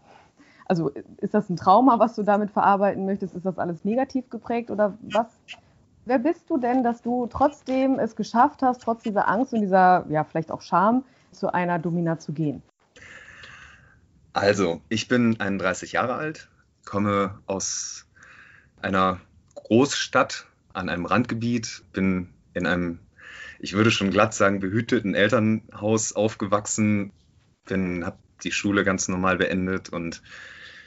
also 0.66 0.90
ist 1.18 1.32
das 1.32 1.48
ein 1.48 1.56
Trauma, 1.56 1.98
was 1.98 2.14
du 2.14 2.22
damit 2.22 2.50
verarbeiten 2.50 3.06
möchtest? 3.06 3.34
Ist 3.34 3.46
das 3.46 3.58
alles 3.58 3.84
negativ 3.84 4.28
geprägt 4.28 4.70
oder 4.70 4.98
was 5.00 5.26
Wer 6.06 6.18
bist 6.18 6.50
du 6.50 6.58
denn, 6.58 6.82
dass 6.82 7.00
du 7.00 7.26
trotzdem 7.26 7.98
es 7.98 8.14
geschafft 8.14 8.62
hast, 8.62 8.82
trotz 8.82 9.02
dieser 9.02 9.26
Angst 9.26 9.54
und 9.54 9.62
dieser, 9.62 10.04
ja, 10.10 10.24
vielleicht 10.24 10.50
auch 10.50 10.60
Scham, 10.60 11.04
zu 11.32 11.52
einer 11.52 11.78
Domina 11.78 12.18
zu 12.18 12.32
gehen? 12.32 12.62
Also, 14.34 14.82
ich 14.88 15.08
bin 15.08 15.40
31 15.40 15.92
Jahre 15.92 16.14
alt, 16.14 16.48
komme 16.84 17.38
aus 17.46 18.06
einer 18.82 19.20
Großstadt 19.54 20.46
an 20.74 20.88
einem 20.88 21.06
Randgebiet, 21.06 21.84
bin 21.92 22.34
in 22.52 22.66
einem, 22.66 22.98
ich 23.58 23.72
würde 23.72 23.90
schon 23.90 24.10
glatt 24.10 24.34
sagen, 24.34 24.60
behüteten 24.60 25.14
Elternhaus 25.14 26.12
aufgewachsen, 26.12 27.12
habe 27.70 28.18
die 28.42 28.52
Schule 28.52 28.84
ganz 28.84 29.08
normal 29.08 29.38
beendet 29.38 29.88
und 29.88 30.22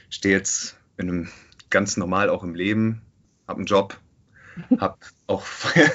stehe 0.09 0.35
jetzt 0.35 0.77
in 0.97 1.09
einem 1.09 1.29
ganz 1.71 1.97
normal 1.97 2.29
auch 2.29 2.43
im 2.43 2.53
Leben, 2.53 3.01
habe 3.47 3.59
einen 3.59 3.65
Job, 3.65 3.97
habe 4.79 4.97
auch, 5.27 5.45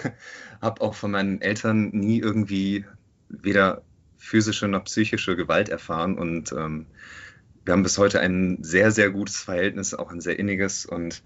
hab 0.60 0.80
auch 0.80 0.94
von 0.94 1.10
meinen 1.10 1.40
Eltern 1.40 1.90
nie 1.90 2.20
irgendwie 2.20 2.84
weder 3.28 3.82
physische 4.18 4.68
noch 4.68 4.84
psychische 4.84 5.36
Gewalt 5.36 5.68
erfahren 5.68 6.18
und 6.18 6.52
ähm, 6.52 6.86
wir 7.64 7.72
haben 7.72 7.82
bis 7.82 7.98
heute 7.98 8.20
ein 8.20 8.58
sehr, 8.62 8.90
sehr 8.90 9.10
gutes 9.10 9.36
Verhältnis, 9.36 9.94
auch 9.94 10.10
ein 10.10 10.20
sehr 10.20 10.38
inniges 10.38 10.84
und 10.86 11.22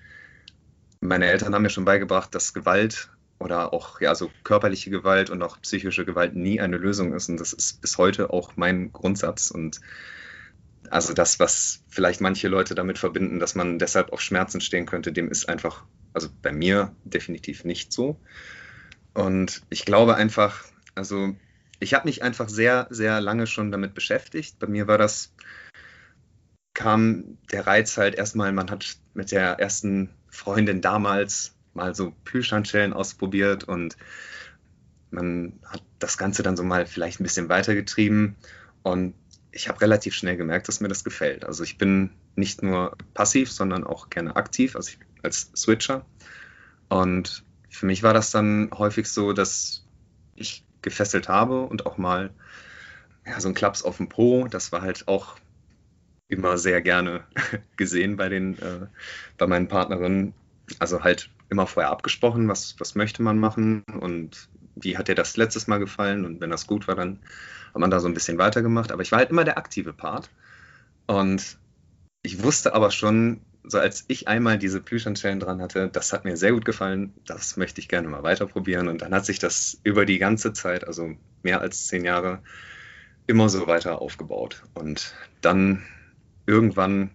meine 1.00 1.26
Eltern 1.26 1.54
haben 1.54 1.62
mir 1.62 1.70
schon 1.70 1.84
beigebracht, 1.84 2.34
dass 2.34 2.54
Gewalt 2.54 3.10
oder 3.38 3.72
auch 3.72 4.00
ja 4.00 4.14
so 4.14 4.30
körperliche 4.44 4.90
Gewalt 4.90 5.30
und 5.30 5.42
auch 5.42 5.60
psychische 5.60 6.04
Gewalt 6.04 6.34
nie 6.34 6.60
eine 6.60 6.78
Lösung 6.78 7.12
ist. 7.12 7.28
Und 7.28 7.38
das 7.38 7.52
ist 7.52 7.80
bis 7.80 7.98
heute 7.98 8.30
auch 8.30 8.56
mein 8.56 8.92
Grundsatz. 8.92 9.50
Und 9.50 9.80
also 10.90 11.12
das, 11.12 11.38
was 11.38 11.82
vielleicht 11.88 12.20
manche 12.20 12.48
Leute 12.48 12.74
damit 12.74 12.98
verbinden, 12.98 13.38
dass 13.38 13.54
man 13.54 13.78
deshalb 13.78 14.12
auf 14.12 14.20
Schmerzen 14.20 14.60
stehen 14.60 14.86
könnte, 14.86 15.12
dem 15.12 15.30
ist 15.30 15.48
einfach, 15.48 15.84
also 16.16 16.28
bei 16.42 16.50
mir 16.50 16.96
definitiv 17.04 17.64
nicht 17.64 17.92
so. 17.92 18.18
Und 19.14 19.62
ich 19.68 19.84
glaube 19.84 20.16
einfach, 20.16 20.64
also 20.94 21.36
ich 21.78 21.94
habe 21.94 22.08
mich 22.08 22.22
einfach 22.22 22.48
sehr, 22.48 22.86
sehr 22.90 23.20
lange 23.20 23.46
schon 23.46 23.70
damit 23.70 23.94
beschäftigt. 23.94 24.58
Bei 24.58 24.66
mir 24.66 24.88
war 24.88 24.98
das, 24.98 25.34
kam 26.74 27.38
der 27.52 27.66
Reiz 27.66 27.96
halt 27.96 28.14
erstmal, 28.14 28.52
man 28.52 28.70
hat 28.70 28.96
mit 29.14 29.30
der 29.30 29.60
ersten 29.60 30.10
Freundin 30.28 30.80
damals 30.80 31.54
mal 31.74 31.94
so 31.94 32.12
Plüschhandschellen 32.24 32.94
ausprobiert 32.94 33.64
und 33.64 33.96
man 35.10 35.60
hat 35.66 35.82
das 35.98 36.18
Ganze 36.18 36.42
dann 36.42 36.56
so 36.56 36.64
mal 36.64 36.86
vielleicht 36.86 37.20
ein 37.20 37.24
bisschen 37.24 37.48
weitergetrieben 37.48 38.36
und 38.82 39.14
ich 39.52 39.68
habe 39.68 39.80
relativ 39.80 40.14
schnell 40.14 40.36
gemerkt, 40.36 40.68
dass 40.68 40.80
mir 40.80 40.88
das 40.88 41.04
gefällt. 41.04 41.44
Also 41.44 41.64
ich 41.64 41.78
bin 41.78 42.10
nicht 42.34 42.62
nur 42.62 42.94
passiv, 43.14 43.50
sondern 43.50 43.84
auch 43.84 44.10
gerne 44.10 44.36
aktiv, 44.36 44.76
also 44.76 44.90
ich, 44.90 44.98
als 45.26 45.50
Switcher. 45.54 46.06
Und 46.88 47.44
für 47.68 47.86
mich 47.86 48.02
war 48.02 48.14
das 48.14 48.30
dann 48.30 48.70
häufig 48.72 49.08
so, 49.08 49.32
dass 49.32 49.84
ich 50.34 50.64
gefesselt 50.82 51.28
habe 51.28 51.62
und 51.62 51.84
auch 51.84 51.98
mal 51.98 52.30
ja, 53.26 53.40
so 53.40 53.48
ein 53.48 53.54
Klaps 53.54 53.82
auf 53.82 53.98
dem 53.98 54.08
Po, 54.08 54.46
das 54.48 54.72
war 54.72 54.82
halt 54.82 55.08
auch 55.08 55.36
immer 56.28 56.58
sehr 56.58 56.80
gerne 56.80 57.24
gesehen 57.76 58.16
bei 58.16 58.28
den, 58.28 58.58
äh, 58.58 58.86
bei 59.36 59.46
meinen 59.46 59.68
Partnerinnen. 59.68 60.32
Also 60.78 61.04
halt 61.04 61.30
immer 61.48 61.66
vorher 61.66 61.90
abgesprochen, 61.90 62.48
was, 62.48 62.74
was 62.78 62.94
möchte 62.94 63.22
man 63.22 63.38
machen 63.38 63.84
und 64.00 64.48
wie 64.74 64.98
hat 64.98 65.08
dir 65.08 65.14
das 65.14 65.36
letztes 65.36 65.68
Mal 65.68 65.78
gefallen 65.78 66.24
und 66.24 66.40
wenn 66.40 66.50
das 66.50 66.66
gut 66.66 66.88
war, 66.88 66.96
dann 66.96 67.20
hat 67.72 67.80
man 67.80 67.90
da 67.90 68.00
so 68.00 68.08
ein 68.08 68.14
bisschen 68.14 68.38
weitergemacht. 68.38 68.90
Aber 68.92 69.02
ich 69.02 69.12
war 69.12 69.20
halt 69.20 69.30
immer 69.30 69.44
der 69.44 69.58
aktive 69.58 69.92
Part 69.92 70.30
und 71.06 71.58
ich 72.22 72.42
wusste 72.42 72.74
aber 72.74 72.90
schon, 72.90 73.40
so 73.68 73.78
als 73.78 74.04
ich 74.08 74.28
einmal 74.28 74.58
diese 74.58 74.80
Plüschhandschellen 74.80 75.40
dran 75.40 75.60
hatte, 75.60 75.88
das 75.88 76.12
hat 76.12 76.24
mir 76.24 76.36
sehr 76.36 76.52
gut 76.52 76.64
gefallen, 76.64 77.12
das 77.26 77.56
möchte 77.56 77.80
ich 77.80 77.88
gerne 77.88 78.08
mal 78.08 78.22
weiterprobieren. 78.22 78.88
Und 78.88 79.02
dann 79.02 79.14
hat 79.14 79.26
sich 79.26 79.38
das 79.38 79.80
über 79.82 80.06
die 80.06 80.18
ganze 80.18 80.52
Zeit, 80.52 80.86
also 80.86 81.16
mehr 81.42 81.60
als 81.60 81.86
zehn 81.88 82.04
Jahre, 82.04 82.42
immer 83.26 83.48
so 83.48 83.66
weiter 83.66 84.00
aufgebaut. 84.00 84.62
Und 84.74 85.14
dann 85.40 85.84
irgendwann, 86.46 87.10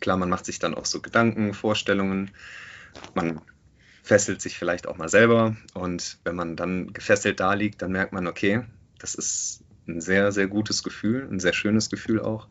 klar, 0.00 0.16
man 0.16 0.30
macht 0.30 0.46
sich 0.46 0.58
dann 0.58 0.74
auch 0.74 0.86
so 0.86 1.00
Gedanken, 1.00 1.52
Vorstellungen, 1.52 2.30
man 3.14 3.40
fesselt 4.02 4.40
sich 4.40 4.56
vielleicht 4.56 4.86
auch 4.86 4.96
mal 4.96 5.08
selber. 5.08 5.56
Und 5.74 6.18
wenn 6.22 6.36
man 6.36 6.54
dann 6.54 6.92
gefesselt 6.92 7.40
da 7.40 7.54
liegt, 7.54 7.82
dann 7.82 7.90
merkt 7.90 8.12
man, 8.12 8.28
okay, 8.28 8.62
das 9.00 9.16
ist 9.16 9.64
ein 9.88 10.00
sehr, 10.00 10.30
sehr 10.30 10.46
gutes 10.46 10.84
Gefühl, 10.84 11.28
ein 11.30 11.40
sehr 11.40 11.52
schönes 11.52 11.90
Gefühl 11.90 12.20
auch. 12.20 12.46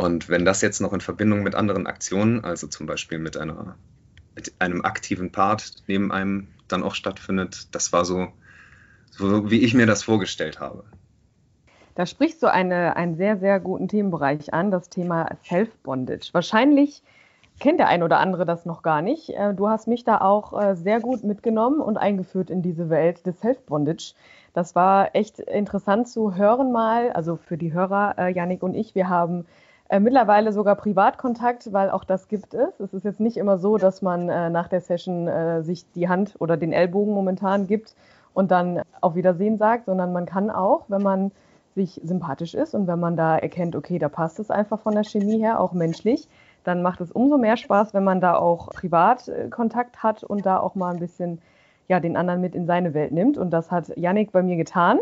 Und 0.00 0.30
wenn 0.30 0.46
das 0.46 0.62
jetzt 0.62 0.80
noch 0.80 0.94
in 0.94 1.02
Verbindung 1.02 1.42
mit 1.42 1.54
anderen 1.54 1.86
Aktionen, 1.86 2.42
also 2.42 2.66
zum 2.66 2.86
Beispiel 2.86 3.18
mit, 3.18 3.36
einer, 3.36 3.76
mit 4.34 4.54
einem 4.58 4.82
aktiven 4.82 5.30
Part 5.30 5.74
neben 5.88 6.10
einem 6.10 6.48
dann 6.68 6.82
auch 6.82 6.94
stattfindet, 6.94 7.68
das 7.74 7.92
war 7.92 8.06
so, 8.06 8.28
so 9.10 9.50
wie 9.50 9.60
ich 9.60 9.74
mir 9.74 9.84
das 9.84 10.02
vorgestellt 10.02 10.58
habe. 10.58 10.84
Da 11.96 12.06
sprichst 12.06 12.42
du 12.42 12.50
eine, 12.50 12.96
einen 12.96 13.16
sehr, 13.16 13.36
sehr 13.36 13.60
guten 13.60 13.88
Themenbereich 13.88 14.54
an, 14.54 14.70
das 14.70 14.88
Thema 14.88 15.36
Self-Bondage. 15.44 16.30
Wahrscheinlich 16.32 17.02
kennt 17.58 17.78
der 17.78 17.88
ein 17.88 18.02
oder 18.02 18.20
andere 18.20 18.46
das 18.46 18.64
noch 18.64 18.80
gar 18.80 19.02
nicht. 19.02 19.28
Äh, 19.28 19.52
du 19.52 19.68
hast 19.68 19.86
mich 19.86 20.04
da 20.04 20.22
auch 20.22 20.58
äh, 20.58 20.76
sehr 20.76 21.00
gut 21.00 21.24
mitgenommen 21.24 21.82
und 21.82 21.98
eingeführt 21.98 22.48
in 22.48 22.62
diese 22.62 22.88
Welt 22.88 23.26
des 23.26 23.38
Self-Bondage. 23.40 24.14
Das 24.54 24.74
war 24.74 25.14
echt 25.14 25.40
interessant 25.40 26.08
zu 26.08 26.36
hören 26.36 26.72
mal, 26.72 27.12
also 27.12 27.36
für 27.36 27.58
die 27.58 27.74
Hörer, 27.74 28.14
äh, 28.16 28.32
Yannick 28.32 28.62
und 28.62 28.72
ich, 28.72 28.94
wir 28.94 29.10
haben 29.10 29.44
mittlerweile 29.98 30.52
sogar 30.52 30.76
Privatkontakt, 30.76 31.72
weil 31.72 31.90
auch 31.90 32.04
das 32.04 32.28
gibt 32.28 32.54
es. 32.54 32.78
Es 32.78 32.94
ist 32.94 33.04
jetzt 33.04 33.18
nicht 33.18 33.36
immer 33.36 33.58
so, 33.58 33.76
dass 33.76 34.02
man 34.02 34.26
nach 34.26 34.68
der 34.68 34.80
Session 34.80 35.28
sich 35.64 35.90
die 35.92 36.08
Hand 36.08 36.36
oder 36.38 36.56
den 36.56 36.72
Ellbogen 36.72 37.12
momentan 37.12 37.66
gibt 37.66 37.96
und 38.32 38.52
dann 38.52 38.82
auf 39.00 39.16
Wiedersehen 39.16 39.58
sagt, 39.58 39.86
sondern 39.86 40.12
man 40.12 40.26
kann 40.26 40.50
auch, 40.50 40.84
wenn 40.88 41.02
man 41.02 41.32
sich 41.74 42.00
sympathisch 42.04 42.54
ist 42.54 42.74
und 42.74 42.86
wenn 42.86 43.00
man 43.00 43.16
da 43.16 43.36
erkennt, 43.36 43.76
okay, 43.76 43.98
da 43.98 44.08
passt 44.08 44.38
es 44.38 44.50
einfach 44.50 44.80
von 44.80 44.94
der 44.94 45.04
Chemie 45.04 45.38
her, 45.38 45.60
auch 45.60 45.72
menschlich, 45.72 46.28
dann 46.64 46.82
macht 46.82 47.00
es 47.00 47.10
umso 47.12 47.38
mehr 47.38 47.56
Spaß, 47.56 47.94
wenn 47.94 48.04
man 48.04 48.20
da 48.20 48.36
auch 48.36 48.70
privat 48.70 49.28
äh, 49.28 49.48
hat 49.96 50.24
und 50.24 50.44
da 50.44 50.58
auch 50.58 50.74
mal 50.74 50.92
ein 50.92 51.00
bisschen 51.00 51.40
ja, 51.88 52.00
den 52.00 52.16
anderen 52.16 52.40
mit 52.40 52.54
in 52.54 52.66
seine 52.66 52.94
Welt 52.94 53.12
nimmt. 53.12 53.38
Und 53.38 53.50
das 53.50 53.70
hat 53.70 53.96
Yannick 53.96 54.30
bei 54.32 54.42
mir 54.42 54.56
getan. 54.56 55.00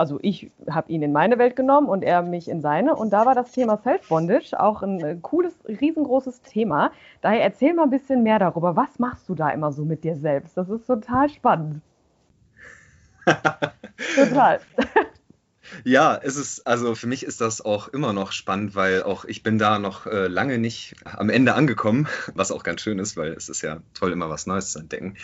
Also 0.00 0.18
ich 0.22 0.50
habe 0.66 0.90
ihn 0.90 1.02
in 1.02 1.12
meine 1.12 1.36
Welt 1.36 1.56
genommen 1.56 1.86
und 1.86 2.02
er 2.02 2.22
mich 2.22 2.48
in 2.48 2.62
seine. 2.62 2.96
Und 2.96 3.10
da 3.10 3.26
war 3.26 3.34
das 3.34 3.52
Thema 3.52 3.76
Self-Bondage 3.76 4.58
auch 4.58 4.82
ein 4.82 4.98
äh, 5.04 5.18
cooles, 5.20 5.52
riesengroßes 5.68 6.40
Thema. 6.40 6.90
Daher 7.20 7.42
erzähl 7.42 7.74
mal 7.74 7.82
ein 7.82 7.90
bisschen 7.90 8.22
mehr 8.22 8.38
darüber. 8.38 8.76
Was 8.76 8.98
machst 8.98 9.28
du 9.28 9.34
da 9.34 9.50
immer 9.50 9.72
so 9.72 9.84
mit 9.84 10.02
dir 10.02 10.16
selbst? 10.16 10.56
Das 10.56 10.70
ist 10.70 10.86
total 10.86 11.28
spannend. 11.28 11.82
total. 14.14 14.60
Ja, 15.84 16.18
es 16.22 16.36
ist, 16.36 16.66
also 16.66 16.94
für 16.94 17.06
mich 17.06 17.22
ist 17.22 17.42
das 17.42 17.60
auch 17.60 17.88
immer 17.88 18.14
noch 18.14 18.32
spannend, 18.32 18.74
weil 18.74 19.02
auch 19.02 19.26
ich 19.26 19.42
bin 19.42 19.58
da 19.58 19.78
noch 19.78 20.06
äh, 20.06 20.28
lange 20.28 20.56
nicht 20.56 20.94
am 21.04 21.28
Ende 21.28 21.52
angekommen, 21.52 22.08
was 22.34 22.52
auch 22.52 22.62
ganz 22.62 22.80
schön 22.80 22.98
ist, 22.98 23.18
weil 23.18 23.34
es 23.34 23.50
ist 23.50 23.60
ja 23.60 23.82
toll, 23.92 24.12
immer 24.12 24.30
was 24.30 24.46
Neues 24.46 24.72
zu 24.72 24.78
entdecken. 24.78 25.18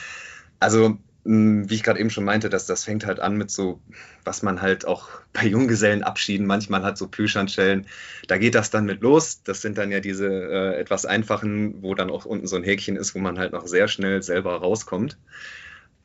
Also, 0.60 0.98
wie 1.26 1.74
ich 1.74 1.82
gerade 1.82 1.98
eben 1.98 2.10
schon 2.10 2.24
meinte, 2.24 2.48
dass 2.48 2.66
das 2.66 2.84
fängt 2.84 3.04
halt 3.04 3.20
an 3.20 3.36
mit 3.36 3.50
so, 3.50 3.80
was 4.24 4.42
man 4.42 4.62
halt 4.62 4.86
auch 4.86 5.08
bei 5.32 5.44
Junggesellenabschieden 5.46 6.46
manchmal 6.46 6.82
hat, 6.82 6.96
so 6.96 7.08
Plüschhandschellen. 7.08 7.86
Da 8.28 8.38
geht 8.38 8.54
das 8.54 8.70
dann 8.70 8.84
mit 8.86 9.02
los. 9.02 9.42
Das 9.42 9.60
sind 9.60 9.76
dann 9.78 9.90
ja 9.90 10.00
diese 10.00 10.28
äh, 10.28 10.80
etwas 10.80 11.04
einfachen, 11.04 11.82
wo 11.82 11.94
dann 11.94 12.10
auch 12.10 12.24
unten 12.24 12.46
so 12.46 12.56
ein 12.56 12.62
Häkchen 12.62 12.96
ist, 12.96 13.14
wo 13.14 13.18
man 13.18 13.38
halt 13.38 13.52
noch 13.52 13.66
sehr 13.66 13.88
schnell 13.88 14.22
selber 14.22 14.56
rauskommt. 14.56 15.18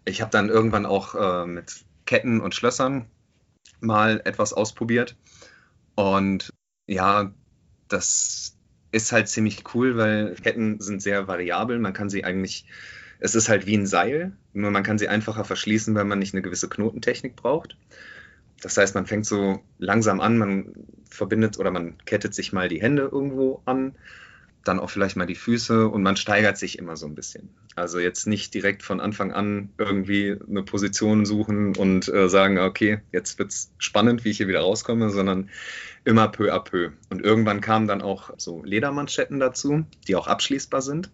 Ich 0.06 0.22
habe 0.22 0.32
dann 0.32 0.50
irgendwann 0.50 0.86
auch 0.86 1.16
äh, 1.16 1.46
mit 1.46 1.86
Ketten 2.06 2.42
und 2.42 2.56
Schlössern 2.56 3.06
mal 3.80 4.22
etwas 4.26 4.54
ausprobiert. 4.54 5.16
Und 5.96 6.52
ja, 6.88 7.32
das 7.88 8.56
ist 8.92 9.12
halt 9.12 9.28
ziemlich 9.30 9.64
cool, 9.74 9.98
weil 9.98 10.36
Ketten 10.36 10.80
sind 10.80 11.02
sehr 11.02 11.28
variabel. 11.28 11.80
Man 11.80 11.94
kann 11.94 12.10
sie 12.10 12.24
eigentlich, 12.24 12.66
es 13.22 13.36
ist 13.36 13.48
halt 13.48 13.66
wie 13.66 13.78
ein 13.78 13.88
Seil, 13.88 14.34
nur 14.54 14.72
man 14.72 14.84
kann 14.84 14.98
sie 14.98 15.08
einfacher 15.08 15.46
verschließen, 15.46 15.96
weil 15.96 16.04
man 16.06 16.20
nicht 16.20 16.34
eine 16.34 16.42
gewisse 16.42 16.68
Knotentechnik 16.68 17.36
braucht. 17.36 17.78
Das 18.62 18.78
heißt, 18.78 18.94
man 18.94 19.08
fängt 19.08 19.26
so 19.26 19.62
langsam 19.80 20.20
an, 20.20 20.38
man 20.38 20.74
verbindet 21.10 21.58
oder 21.58 21.72
man 21.72 21.98
kettet 22.06 22.34
sich 22.34 22.52
mal 22.52 22.68
die 22.68 22.82
Hände 22.82 23.04
irgendwo 23.04 23.62
an 23.66 23.96
dann 24.64 24.80
auch 24.80 24.90
vielleicht 24.90 25.16
mal 25.16 25.26
die 25.26 25.36
Füße 25.36 25.88
und 25.88 26.04
man 26.04 26.18
steigert 26.18 26.58
sich 26.58 26.78
immer 26.78 26.96
so 26.96 27.08
ein 27.08 27.16
bisschen. 27.16 27.50
Also 27.76 28.00
jetzt 28.00 28.28
nicht 28.28 28.54
direkt 28.54 28.84
von 28.84 29.00
Anfang 29.00 29.32
an 29.32 29.70
irgendwie 29.78 30.38
eine 30.48 30.64
Position 30.64 31.26
suchen 31.26 31.76
und 31.76 32.08
äh, 32.10 32.30
sagen, 32.30 32.60
okay, 32.60 33.00
jetzt 33.12 33.40
wird 33.40 33.52
es 33.52 33.72
spannend, 33.78 34.24
wie 34.24 34.30
ich 34.30 34.38
hier 34.38 34.48
wieder 34.48 34.60
rauskomme, 34.60 35.10
sondern 35.10 35.50
immer 36.04 36.28
peu 36.28 36.54
à 36.54 36.60
peu. 36.60 36.92
Und 37.10 37.22
irgendwann 37.22 37.62
kamen 37.62 37.88
dann 37.88 38.02
auch 38.02 38.32
so 38.38 38.64
Ledermanschetten 38.64 39.40
dazu, 39.40 39.86
die 40.08 40.16
auch 40.16 40.28
abschließbar 40.28 40.82
sind. 40.82 41.10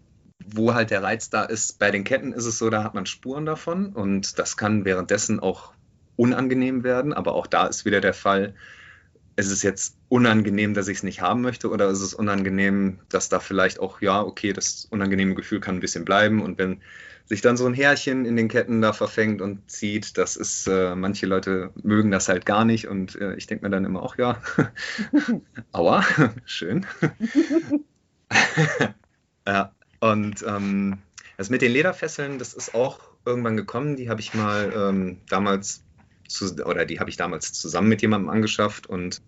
Wo 0.50 0.74
halt 0.74 0.92
der 0.92 1.04
Reiz 1.04 1.30
da 1.30 1.44
ist, 1.44 1.78
bei 1.80 1.92
den 1.92 2.04
Ketten 2.04 2.34
ist 2.34 2.46
es 2.46 2.58
so, 2.58 2.70
da 2.70 2.84
hat 2.84 2.94
man 2.94 3.06
Spuren 3.06 3.46
davon 3.46 3.88
und 3.88 4.40
das 4.40 4.58
kann 4.58 4.86
währenddessen 4.86 5.40
auch 5.40 5.74
unangenehm 6.16 6.84
werden, 6.84 7.14
aber 7.14 7.34
auch 7.34 7.48
da 7.48 7.68
ist 7.68 7.86
wieder 7.86 8.02
der 8.02 8.14
Fall, 8.14 8.56
ist 9.36 9.52
es 9.52 9.62
jetzt 9.62 9.98
unangenehm, 10.10 10.74
dass 10.74 10.88
ich 10.88 10.98
es 10.98 11.04
nicht 11.04 11.22
haben 11.22 11.42
möchte 11.42 11.70
oder 11.70 11.90
ist 11.90 12.02
es 12.02 12.14
unangenehm, 12.14 13.00
dass 13.10 13.30
da 13.30 13.40
vielleicht 13.40 13.80
auch, 13.80 14.02
ja, 14.02 14.22
okay, 14.22 14.52
das 14.54 14.88
unangenehme 14.90 15.36
Gefühl 15.36 15.60
kann 15.60 15.76
ein 15.76 15.80
bisschen 15.80 16.06
bleiben 16.06 16.42
und 16.42 16.58
wenn 16.58 16.82
sich 17.26 17.42
dann 17.42 17.58
so 17.58 17.66
ein 17.68 17.74
Härchen 17.74 18.26
in 18.26 18.36
den 18.36 18.48
Ketten 18.48 18.82
da 18.82 18.94
verfängt 18.94 19.42
und 19.42 19.70
zieht, 19.70 20.18
das 20.18 20.38
ist, 20.38 20.66
äh, 20.68 20.96
manche 20.96 21.26
Leute 21.28 21.72
mögen 21.84 22.10
das 22.10 22.30
halt 22.30 22.46
gar 22.46 22.66
nicht 22.66 22.88
und 22.88 23.16
äh, 23.16 23.36
ich 23.36 23.48
denke 23.48 23.66
mir 23.66 23.70
dann 23.70 23.86
immer 23.86 24.02
auch, 24.02 24.18
ja, 24.18 24.42
aua, 25.74 26.04
schön. 26.46 26.86
ja, 29.46 29.72
und 30.00 30.44
ähm, 30.48 31.00
das 31.38 31.50
mit 31.50 31.62
den 31.62 31.72
Lederfesseln, 31.72 32.40
das 32.40 32.54
ist 32.54 32.74
auch 32.74 33.00
irgendwann 33.26 33.58
gekommen, 33.58 33.96
die 33.96 34.10
habe 34.10 34.22
ich 34.22 34.34
mal 34.34 34.74
ähm, 34.76 35.22
damals 35.30 35.84
zu, 36.28 36.56
oder 36.66 36.86
die 36.86 37.00
habe 37.00 37.10
ich 37.10 37.18
damals 37.18 37.54
zusammen 37.54 37.90
mit 37.90 38.02
jemandem 38.02 38.30
angeschafft 38.30 38.88
und 38.88 39.22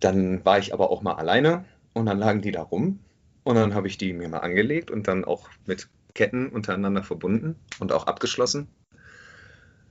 dann 0.00 0.44
war 0.44 0.58
ich 0.58 0.72
aber 0.72 0.90
auch 0.90 1.02
mal 1.02 1.14
alleine 1.14 1.64
und 1.92 2.06
dann 2.06 2.18
lagen 2.18 2.42
die 2.42 2.52
da 2.52 2.62
rum 2.62 3.00
und 3.44 3.54
dann 3.54 3.74
habe 3.74 3.86
ich 3.86 3.98
die 3.98 4.12
mir 4.12 4.28
mal 4.28 4.38
angelegt 4.38 4.90
und 4.90 5.08
dann 5.08 5.24
auch 5.24 5.48
mit 5.66 5.88
Ketten 6.14 6.48
untereinander 6.48 7.02
verbunden 7.02 7.56
und 7.78 7.92
auch 7.92 8.06
abgeschlossen. 8.06 8.68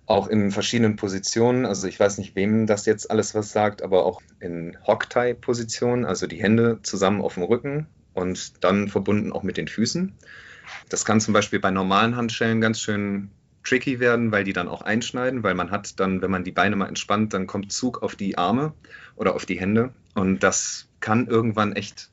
Auch 0.05 0.27
in 0.27 0.51
verschiedenen 0.51 0.97
Positionen, 0.97 1.65
also 1.65 1.87
ich 1.87 1.97
weiß 1.97 2.17
nicht, 2.17 2.35
wem 2.35 2.67
das 2.67 2.85
jetzt 2.85 3.09
alles 3.09 3.35
was 3.35 3.51
sagt, 3.51 3.81
aber 3.81 4.05
auch 4.05 4.21
in 4.41 4.77
Hocktie-Positionen, 4.85 6.03
also 6.03 6.27
die 6.27 6.41
Hände 6.41 6.79
zusammen 6.83 7.21
auf 7.21 7.35
dem 7.35 7.43
Rücken 7.43 7.87
und 8.13 8.63
dann 8.63 8.87
verbunden 8.87 9.31
auch 9.31 9.43
mit 9.43 9.57
den 9.57 9.67
Füßen. 9.67 10.13
Das 10.89 11.05
kann 11.05 11.19
zum 11.19 11.33
Beispiel 11.33 11.59
bei 11.59 11.71
normalen 11.71 12.15
Handschellen 12.15 12.61
ganz 12.61 12.79
schön 12.79 13.29
tricky 13.63 13.99
werden, 13.99 14.31
weil 14.31 14.43
die 14.43 14.53
dann 14.53 14.67
auch 14.67 14.81
einschneiden, 14.81 15.43
weil 15.43 15.55
man 15.55 15.71
hat 15.71 15.99
dann, 15.99 16.21
wenn 16.21 16.31
man 16.31 16.43
die 16.43 16.51
Beine 16.51 16.75
mal 16.75 16.87
entspannt, 16.87 17.33
dann 17.33 17.47
kommt 17.47 17.71
Zug 17.71 18.03
auf 18.03 18.15
die 18.15 18.37
Arme 18.37 18.73
oder 19.15 19.35
auf 19.35 19.45
die 19.45 19.59
Hände 19.59 19.93
und 20.15 20.43
das 20.43 20.87
kann 20.99 21.27
irgendwann 21.27 21.73
echt 21.73 22.09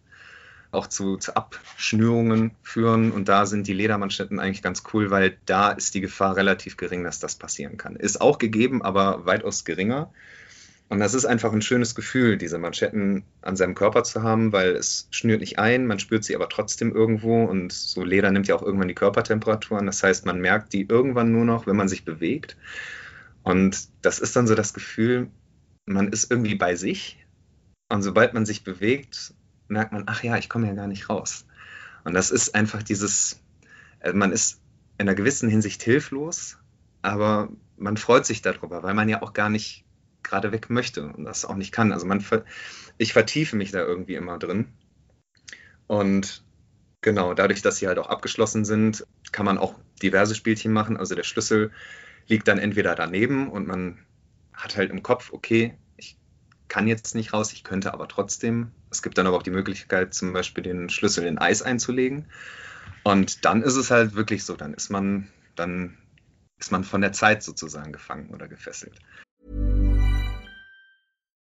auch 0.73 0.87
zu, 0.87 1.17
zu 1.17 1.35
Abschnürungen 1.35 2.53
führen 2.63 3.11
und 3.11 3.29
da 3.29 3.47
sind 3.47 3.67
die 3.67 3.73
Ledermanschetten 3.73 4.39
eigentlich 4.39 4.63
ganz 4.63 4.85
cool, 4.93 5.11
weil 5.11 5.37
da 5.47 5.71
ist 5.71 5.95
die 5.95 6.01
Gefahr 6.01 6.37
relativ 6.37 6.77
gering, 6.77 7.03
dass 7.03 7.19
das 7.19 7.35
passieren 7.35 7.77
kann. 7.77 7.97
Ist 7.97 8.21
auch 8.21 8.39
gegeben, 8.39 8.83
aber 8.83 9.27
weitaus 9.27 9.65
geringer. 9.65 10.13
Und 10.91 10.99
das 10.99 11.15
ist 11.15 11.25
einfach 11.25 11.53
ein 11.53 11.63
schönes 11.63 11.95
Gefühl, 11.95 12.37
diese 12.37 12.59
Manschetten 12.59 13.23
an 13.43 13.55
seinem 13.55 13.77
Körper 13.77 14.03
zu 14.03 14.25
haben, 14.25 14.53
weil 14.53 14.71
es 14.71 15.07
schnürt 15.13 15.41
nicht 15.41 15.61
ein, 15.61 15.87
man 15.87 16.01
spürt 16.01 16.25
sie 16.25 16.35
aber 16.35 16.49
trotzdem 16.49 16.93
irgendwo 16.93 17.45
und 17.45 17.73
so 17.73 18.03
Leder 18.03 18.33
nimmt 18.33 18.49
ja 18.49 18.57
auch 18.57 18.63
irgendwann 18.63 18.89
die 18.89 18.97
Körpertemperatur 18.97 19.79
an. 19.79 19.87
Das 19.87 20.03
heißt, 20.03 20.27
man 20.27 20.41
merkt 20.41 20.73
die 20.73 20.89
irgendwann 20.89 21.31
nur 21.31 21.45
noch, 21.45 21.69
wenn 21.69 21.77
man 21.77 21.89
sich 21.89 22.05
bewegt. 22.05 22.57
Und 23.45 23.89
das 24.03 24.19
ist 24.19 24.35
dann 24.35 24.49
so 24.49 24.57
das 24.57 24.75
Gefühl, 24.75 25.31
man 25.87 26.09
ist 26.09 26.29
irgendwie 26.29 26.57
bei 26.57 26.75
sich. 26.75 27.25
Und 27.89 28.03
sobald 28.03 28.35
man 28.35 28.45
sich 28.45 28.65
bewegt, 28.65 29.33
merkt 29.69 29.93
man, 29.93 30.03
ach 30.07 30.25
ja, 30.25 30.39
ich 30.39 30.49
komme 30.49 30.67
ja 30.67 30.75
gar 30.75 30.89
nicht 30.89 31.09
raus. 31.09 31.47
Und 32.03 32.15
das 32.15 32.33
ist 32.33 32.57
einfach 32.57 32.83
dieses, 32.83 33.41
äh, 34.01 34.13
man 34.13 34.33
ist 34.33 34.61
in 34.99 35.09
einer 35.09 35.15
gewissen 35.15 35.49
Hinsicht 35.49 35.85
hilflos, 35.85 36.59
aber 37.01 37.49
man 37.77 37.97
freut 37.97 38.27
sich 38.27 38.43
darüber, 38.43 38.83
weil 38.83 38.95
man 38.95 39.09
ja 39.09 39.23
auch 39.23 39.35
gar 39.35 39.51
nicht 39.51 39.85
gerade 40.23 40.53
weg 40.53 40.71
möchte 40.71 41.05
und 41.05 41.25
das 41.25 41.45
auch 41.45 41.57
nicht 41.57 41.73
kann. 41.73 41.93
Also 41.93 42.07
man, 42.07 42.25
ich 42.99 43.13
vertiefe 43.13 43.57
mich 43.57 43.71
da 43.71 43.81
irgendwie 43.81 44.15
immer 44.15 44.39
drin. 44.39 44.69
Und 45.87 46.45
genau, 47.01 47.35
dadurch, 47.35 47.63
dass 47.63 47.79
sie 47.79 47.89
halt 47.89 47.99
auch 47.99 48.09
abgeschlossen 48.09 48.65
sind, 48.65 49.07
kann 49.33 49.47
man 49.47 49.59
auch 49.59 49.75
diverse 50.03 50.35
Spielchen 50.35 50.73
machen. 50.73 50.97
Also 50.97 51.15
der 51.15 51.25
Schlüssel 51.25 51.73
liegt 52.27 52.49
dann 52.49 52.59
entweder 52.59 52.95
daneben 52.95 53.51
und 53.51 53.67
man 53.67 53.99
hat 54.53 54.77
halt 54.77 54.91
im 54.91 55.03
Kopf, 55.03 55.33
okay, 55.33 55.75
ich 55.97 56.17
kann 56.69 56.87
jetzt 56.87 57.15
nicht 57.15 57.33
raus, 57.33 57.53
ich 57.53 57.65
könnte 57.65 57.93
aber 57.93 58.07
trotzdem. 58.09 58.71
Es 58.91 59.03
gibt 59.03 59.19
dann 59.19 59.27
aber 59.27 59.37
auch 59.37 59.43
die 59.43 59.51
Möglichkeit, 59.51 60.15
zum 60.15 60.33
Beispiel 60.33 60.63
den 60.63 60.91
Schlüssel 60.91 61.27
in 61.27 61.39
Eis 61.39 61.63
einzulegen. 61.63 62.27
Und 63.03 63.45
dann 63.45 63.63
ist 63.63 63.77
es 63.77 63.91
halt 63.91 64.15
wirklich 64.15 64.45
so, 64.45 64.57
dann 64.57 64.75
ist 64.75 64.91
man, 64.91 65.29
dann 65.57 65.97
ist 66.59 66.71
man 66.71 66.85
von 66.85 67.01
der 67.01 67.13
Zeit 67.13 67.43
sozusagen 67.43 67.93
gefangen 67.93 68.31
oder 68.31 68.47
gefesselt. 68.47 68.99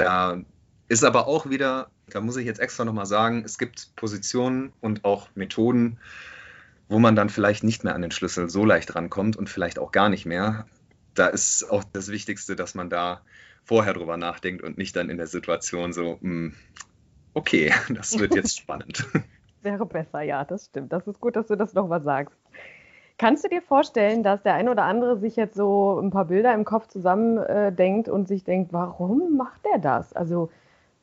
Da 0.00 0.38
ist 0.88 1.04
aber 1.04 1.28
auch 1.28 1.50
wieder, 1.50 1.90
da 2.08 2.22
muss 2.22 2.38
ich 2.38 2.46
jetzt 2.46 2.58
extra 2.58 2.86
nochmal 2.86 3.04
sagen, 3.04 3.42
es 3.44 3.58
gibt 3.58 3.94
Positionen 3.96 4.72
und 4.80 5.04
auch 5.04 5.28
Methoden, 5.34 5.98
wo 6.88 6.98
man 6.98 7.14
dann 7.14 7.28
vielleicht 7.28 7.64
nicht 7.64 7.84
mehr 7.84 7.94
an 7.94 8.00
den 8.00 8.10
Schlüssel 8.10 8.48
so 8.48 8.64
leicht 8.64 8.94
rankommt 8.94 9.36
und 9.36 9.50
vielleicht 9.50 9.78
auch 9.78 9.92
gar 9.92 10.08
nicht 10.08 10.24
mehr. 10.24 10.66
Da 11.14 11.26
ist 11.26 11.70
auch 11.70 11.84
das 11.84 12.08
Wichtigste, 12.08 12.56
dass 12.56 12.74
man 12.74 12.88
da 12.88 13.20
vorher 13.62 13.92
drüber 13.92 14.16
nachdenkt 14.16 14.62
und 14.62 14.78
nicht 14.78 14.96
dann 14.96 15.10
in 15.10 15.18
der 15.18 15.26
Situation 15.26 15.92
so, 15.92 16.16
mh, 16.20 16.20
hm, 16.22 16.54
okay, 17.34 17.74
das 17.90 18.18
wird 18.18 18.34
jetzt 18.34 18.56
spannend. 18.60 19.06
Wäre 19.60 19.84
besser, 19.84 20.22
ja, 20.22 20.46
das 20.46 20.66
stimmt. 20.66 20.94
Das 20.94 21.06
ist 21.06 21.20
gut, 21.20 21.36
dass 21.36 21.48
du 21.48 21.56
das 21.56 21.74
nochmal 21.74 22.02
sagst. 22.02 22.39
Kannst 23.20 23.44
du 23.44 23.50
dir 23.50 23.60
vorstellen, 23.60 24.22
dass 24.22 24.42
der 24.42 24.54
eine 24.54 24.70
oder 24.70 24.84
andere 24.84 25.18
sich 25.18 25.36
jetzt 25.36 25.54
so 25.54 26.00
ein 26.00 26.10
paar 26.10 26.24
Bilder 26.24 26.54
im 26.54 26.64
Kopf 26.64 26.88
zusammendenkt 26.88 28.08
äh, 28.08 28.10
und 28.10 28.26
sich 28.26 28.44
denkt, 28.44 28.72
warum 28.72 29.36
macht 29.36 29.60
der 29.66 29.78
das? 29.78 30.14
Also 30.14 30.50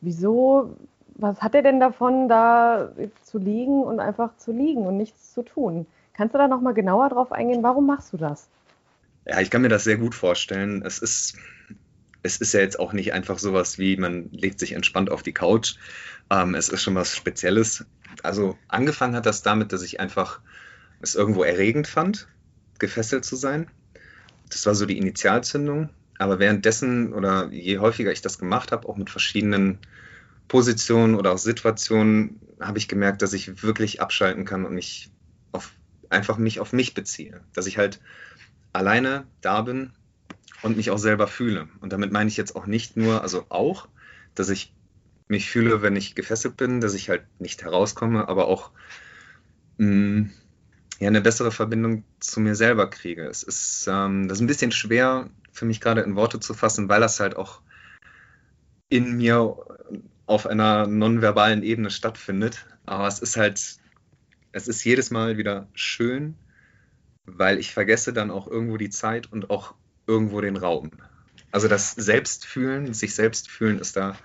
wieso, 0.01 0.75
was 1.09 1.41
hat 1.41 1.53
er 1.53 1.61
denn 1.61 1.79
davon, 1.79 2.27
da 2.27 2.89
zu 3.21 3.37
liegen 3.37 3.83
und 3.83 3.99
einfach 3.99 4.35
zu 4.37 4.51
liegen 4.51 4.87
und 4.87 4.97
nichts 4.97 5.31
zu 5.31 5.43
tun? 5.43 5.85
Kannst 6.13 6.33
du 6.33 6.39
da 6.39 6.47
nochmal 6.47 6.73
genauer 6.73 7.09
drauf 7.09 7.31
eingehen? 7.31 7.61
Warum 7.61 7.85
machst 7.85 8.11
du 8.13 8.17
das? 8.17 8.47
Ja, 9.27 9.39
ich 9.39 9.51
kann 9.51 9.61
mir 9.61 9.69
das 9.69 9.83
sehr 9.83 9.97
gut 9.97 10.15
vorstellen. 10.15 10.81
Es 10.83 10.97
ist, 10.97 11.37
es 12.23 12.37
ist 12.37 12.51
ja 12.51 12.61
jetzt 12.61 12.79
auch 12.79 12.93
nicht 12.93 13.13
einfach 13.13 13.37
sowas 13.37 13.77
wie, 13.77 13.95
man 13.95 14.31
legt 14.31 14.59
sich 14.59 14.71
entspannt 14.71 15.11
auf 15.11 15.21
die 15.21 15.33
Couch. 15.33 15.75
Ähm, 16.31 16.55
es 16.55 16.69
ist 16.69 16.81
schon 16.81 16.95
was 16.95 17.15
Spezielles. 17.15 17.85
Also 18.23 18.57
angefangen 18.69 19.15
hat 19.15 19.27
das 19.27 19.43
damit, 19.43 19.71
dass 19.71 19.83
ich 19.83 19.99
einfach 19.99 20.41
es 21.01 21.15
irgendwo 21.15 21.43
erregend 21.43 21.87
fand, 21.87 22.27
gefesselt 22.79 23.25
zu 23.25 23.35
sein. 23.35 23.67
Das 24.49 24.65
war 24.65 24.75
so 24.75 24.85
die 24.85 24.97
Initialzündung. 24.97 25.89
Aber 26.19 26.39
währenddessen 26.39 27.13
oder 27.13 27.49
je 27.51 27.77
häufiger 27.77 28.11
ich 28.11 28.21
das 28.21 28.39
gemacht 28.39 28.71
habe, 28.71 28.87
auch 28.89 28.97
mit 28.97 29.09
verschiedenen 29.09 29.77
Positionen 30.47 31.15
oder 31.15 31.33
auch 31.33 31.37
Situationen, 31.37 32.39
habe 32.59 32.79
ich 32.79 32.87
gemerkt, 32.87 33.21
dass 33.21 33.33
ich 33.33 33.61
wirklich 33.61 34.01
abschalten 34.01 34.45
kann 34.45 34.65
und 34.65 34.73
mich 34.73 35.11
auf, 35.51 35.71
einfach 36.09 36.37
mich 36.37 36.59
auf 36.59 36.73
mich 36.73 36.95
beziehe. 36.95 37.41
Dass 37.53 37.67
ich 37.67 37.77
halt 37.77 37.99
alleine 38.73 39.25
da 39.41 39.61
bin 39.61 39.91
und 40.63 40.77
mich 40.77 40.89
auch 40.89 40.97
selber 40.97 41.27
fühle. 41.27 41.67
Und 41.81 41.93
damit 41.93 42.11
meine 42.11 42.29
ich 42.29 42.37
jetzt 42.37 42.55
auch 42.55 42.65
nicht 42.65 42.97
nur, 42.97 43.21
also 43.21 43.45
auch, 43.49 43.87
dass 44.33 44.49
ich 44.49 44.73
mich 45.27 45.49
fühle, 45.49 45.81
wenn 45.81 45.95
ich 45.95 46.15
gefesselt 46.15 46.57
bin, 46.57 46.81
dass 46.81 46.93
ich 46.93 47.09
halt 47.09 47.23
nicht 47.39 47.63
herauskomme, 47.63 48.27
aber 48.27 48.47
auch 48.47 48.71
mh, 49.77 49.87
mm, 49.87 50.31
ja, 50.99 51.07
eine 51.07 51.21
bessere 51.21 51.51
Verbindung 51.51 52.03
zu 52.19 52.39
mir 52.39 52.55
selber 52.55 52.89
kriege. 52.89 53.25
Es 53.25 53.43
ist, 53.43 53.87
ähm, 53.87 54.27
das 54.27 54.37
ist 54.37 54.41
ein 54.41 54.47
bisschen 54.47 54.71
schwer 54.71 55.29
für 55.51 55.65
mich 55.65 55.81
gerade 55.81 56.01
in 56.01 56.15
Worte 56.15 56.39
zu 56.39 56.53
fassen, 56.53 56.89
weil 56.89 57.01
das 57.01 57.19
halt 57.19 57.35
auch 57.35 57.61
in 58.89 59.17
mir 59.17 59.57
auf 60.25 60.47
einer 60.47 60.87
nonverbalen 60.87 61.63
Ebene 61.63 61.89
stattfindet. 61.89 62.65
Aber 62.85 63.07
es 63.07 63.19
ist 63.19 63.37
halt, 63.37 63.77
es 64.51 64.67
ist 64.67 64.83
jedes 64.83 65.11
Mal 65.11 65.37
wieder 65.37 65.67
schön, 65.73 66.35
weil 67.25 67.59
ich 67.59 67.73
vergesse 67.73 68.13
dann 68.13 68.31
auch 68.31 68.47
irgendwo 68.47 68.77
die 68.77 68.89
Zeit 68.89 69.31
und 69.31 69.49
auch 69.49 69.75
irgendwo 70.07 70.41
den 70.41 70.57
Raum. 70.57 70.91
Also 71.51 71.67
das 71.67 71.91
Selbstfühlen, 71.91 72.93
sich 72.93 73.13
selbst 73.13 73.49
fühlen 73.49 73.79
ist 73.79 73.97
da 73.97 74.15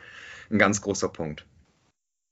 ein 0.50 0.58
ganz 0.58 0.80
großer 0.80 1.08
Punkt. 1.08 1.46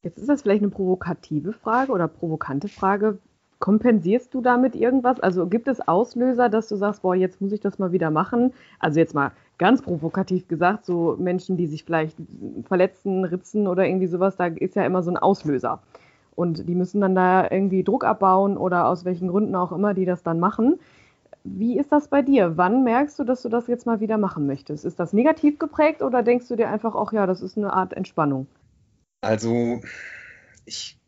Jetzt 0.03 0.19
ist 0.19 0.29
das 0.29 0.43
vielleicht 0.43 0.63
eine 0.63 0.71
provokative 0.71 1.53
Frage 1.53 1.93
oder 1.93 2.09
provokante 2.09 2.69
Frage. 2.69 3.19
Kompensierst 3.61 4.33
du 4.33 4.41
damit 4.41 4.75
irgendwas? 4.75 5.21
Also 5.21 5.47
gibt 5.47 5.69
es 5.69 5.87
Auslöser, 5.87 6.49
dass 6.49 6.69
du 6.69 6.77
sagst, 6.77 7.03
boah, 7.03 7.15
jetzt 7.15 7.43
muss 7.43 7.53
ich 7.53 7.61
das 7.61 7.79
mal 7.79 7.93
wieder 7.93 8.11
machen? 8.11 8.55
Also 8.79 8.99
jetzt 8.99 9.15
mal 9.15 9.33
ganz 9.59 9.83
provokativ 9.83 10.49
gesagt, 10.49 10.87
so 10.87 11.17
Menschen, 11.19 11.59
die 11.59 11.67
sich 11.67 11.85
vielleicht 11.85 12.17
verletzen, 12.65 13.25
ritzen 13.27 13.67
oder 13.67 13.87
irgendwie 13.87 14.07
sowas, 14.07 14.37
da 14.37 14.47
ist 14.47 14.77
ja 14.77 14.85
immer 14.85 15.03
so 15.03 15.11
ein 15.11 15.19
Auslöser. 15.19 15.83
Und 16.35 16.69
die 16.69 16.75
müssen 16.75 17.03
dann 17.03 17.15
da 17.15 17.51
irgendwie 17.51 17.85
Druck 17.85 18.03
abbauen 18.03 18.57
oder 18.57 18.89
aus 18.89 19.05
welchen 19.05 19.29
Gründen 19.29 19.55
auch 19.55 19.73
immer 19.73 19.93
die 19.93 20.07
das 20.07 20.23
dann 20.23 20.41
machen. 20.41 20.81
Wie 21.45 21.79
ist 21.79 21.93
das 21.93 22.09
bei 22.09 22.23
dir? 22.23 22.57
Wann 22.57 22.83
merkst 22.83 23.19
du, 23.19 23.25
dass 23.25 23.43
du 23.43 23.51
das 23.51 23.67
jetzt 23.67 23.85
mal 23.85 24.01
wieder 24.01 24.17
machen 24.17 24.47
möchtest? 24.47 24.87
Ist 24.87 24.99
das 24.99 25.13
negativ 25.13 25.59
geprägt 25.59 26.01
oder 26.01 26.23
denkst 26.23 26.49
du 26.49 26.57
dir 26.57 26.69
einfach, 26.71 26.95
ach 26.95 27.13
ja, 27.13 27.27
das 27.27 27.43
ist 27.43 27.59
eine 27.59 27.75
Art 27.75 27.93
Entspannung? 27.93 28.47
Also 29.23 29.81
ich 30.65 31.00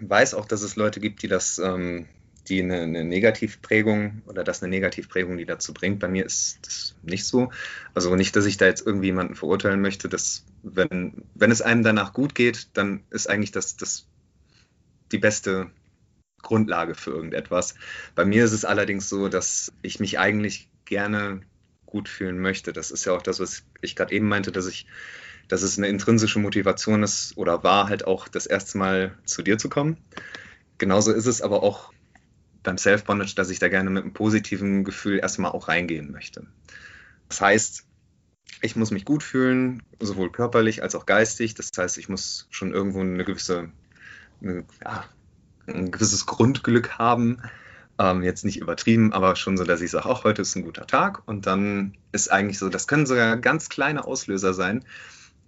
weiß 0.00 0.34
auch, 0.34 0.46
dass 0.46 0.62
es 0.62 0.76
Leute 0.76 1.00
gibt, 1.00 1.22
die 1.22 1.28
das, 1.28 1.58
ähm, 1.58 2.06
die 2.48 2.62
eine, 2.62 2.82
eine, 2.82 3.04
Negativprägung 3.04 4.22
oder 4.26 4.44
das 4.44 4.62
eine 4.62 4.70
Negativprägung, 4.70 5.36
die 5.36 5.44
dazu 5.44 5.72
bringt. 5.72 6.00
Bei 6.00 6.08
mir 6.08 6.26
ist 6.26 6.58
das 6.62 6.96
nicht 7.02 7.24
so. 7.24 7.52
Also 7.94 8.14
nicht, 8.16 8.34
dass 8.34 8.46
ich 8.46 8.56
da 8.56 8.66
jetzt 8.66 8.86
irgendwie 8.86 9.06
jemanden 9.06 9.34
verurteilen 9.34 9.80
möchte, 9.80 10.08
dass 10.08 10.44
wenn, 10.62 11.24
wenn 11.34 11.50
es 11.50 11.62
einem 11.62 11.82
danach 11.82 12.12
gut 12.12 12.34
geht, 12.34 12.68
dann 12.74 13.04
ist 13.10 13.28
eigentlich 13.28 13.52
das, 13.52 13.76
das 13.76 14.06
die 15.12 15.18
beste 15.18 15.70
Grundlage 16.42 16.94
für 16.94 17.10
irgendetwas. 17.10 17.74
Bei 18.14 18.24
mir 18.24 18.44
ist 18.44 18.52
es 18.52 18.64
allerdings 18.64 19.08
so, 19.08 19.28
dass 19.28 19.72
ich 19.82 20.00
mich 20.00 20.18
eigentlich 20.18 20.68
gerne 20.84 21.42
gut 21.86 22.08
fühlen 22.08 22.38
möchte. 22.38 22.72
Das 22.72 22.90
ist 22.90 23.04
ja 23.04 23.12
auch 23.12 23.22
das, 23.22 23.38
was 23.38 23.64
ich 23.80 23.94
gerade 23.94 24.14
eben 24.14 24.28
meinte, 24.28 24.50
dass 24.50 24.66
ich 24.66 24.86
dass 25.48 25.62
es 25.62 25.78
eine 25.78 25.88
intrinsische 25.88 26.38
Motivation 26.38 27.02
ist 27.02 27.36
oder 27.36 27.62
war 27.62 27.88
halt 27.88 28.06
auch 28.06 28.28
das 28.28 28.46
erste 28.46 28.78
Mal 28.78 29.16
zu 29.24 29.42
dir 29.42 29.58
zu 29.58 29.68
kommen. 29.68 29.96
Genauso 30.78 31.12
ist 31.12 31.26
es 31.26 31.42
aber 31.42 31.62
auch 31.62 31.92
beim 32.62 32.78
Self-Bondage, 32.78 33.34
dass 33.34 33.50
ich 33.50 33.58
da 33.58 33.68
gerne 33.68 33.90
mit 33.90 34.04
einem 34.04 34.12
positiven 34.12 34.84
Gefühl 34.84 35.18
erstmal 35.18 35.52
auch 35.52 35.68
reingehen 35.68 36.10
möchte. 36.10 36.46
Das 37.28 37.40
heißt, 37.40 37.84
ich 38.60 38.76
muss 38.76 38.90
mich 38.90 39.04
gut 39.04 39.22
fühlen, 39.22 39.82
sowohl 40.00 40.30
körperlich 40.30 40.82
als 40.82 40.94
auch 40.94 41.06
geistig. 41.06 41.54
Das 41.54 41.70
heißt, 41.76 41.98
ich 41.98 42.08
muss 42.08 42.46
schon 42.50 42.72
irgendwo 42.72 43.00
eine 43.00 43.24
gewisse 43.24 43.70
eine, 44.42 44.64
ja, 44.84 45.04
ein 45.66 45.90
gewisses 45.90 46.26
Grundglück 46.26 46.98
haben. 46.98 47.38
Ähm, 47.98 48.22
jetzt 48.22 48.44
nicht 48.44 48.58
übertrieben, 48.58 49.12
aber 49.12 49.36
schon 49.36 49.56
so, 49.56 49.64
dass 49.64 49.80
ich 49.80 49.90
sage, 49.90 50.06
auch 50.06 50.24
heute 50.24 50.42
ist 50.42 50.56
ein 50.56 50.64
guter 50.64 50.86
Tag. 50.86 51.26
Und 51.26 51.46
dann 51.46 51.94
ist 52.10 52.30
eigentlich 52.30 52.58
so, 52.58 52.68
das 52.68 52.86
können 52.86 53.06
sogar 53.06 53.36
ganz 53.36 53.68
kleine 53.68 54.04
Auslöser 54.04 54.54
sein, 54.54 54.84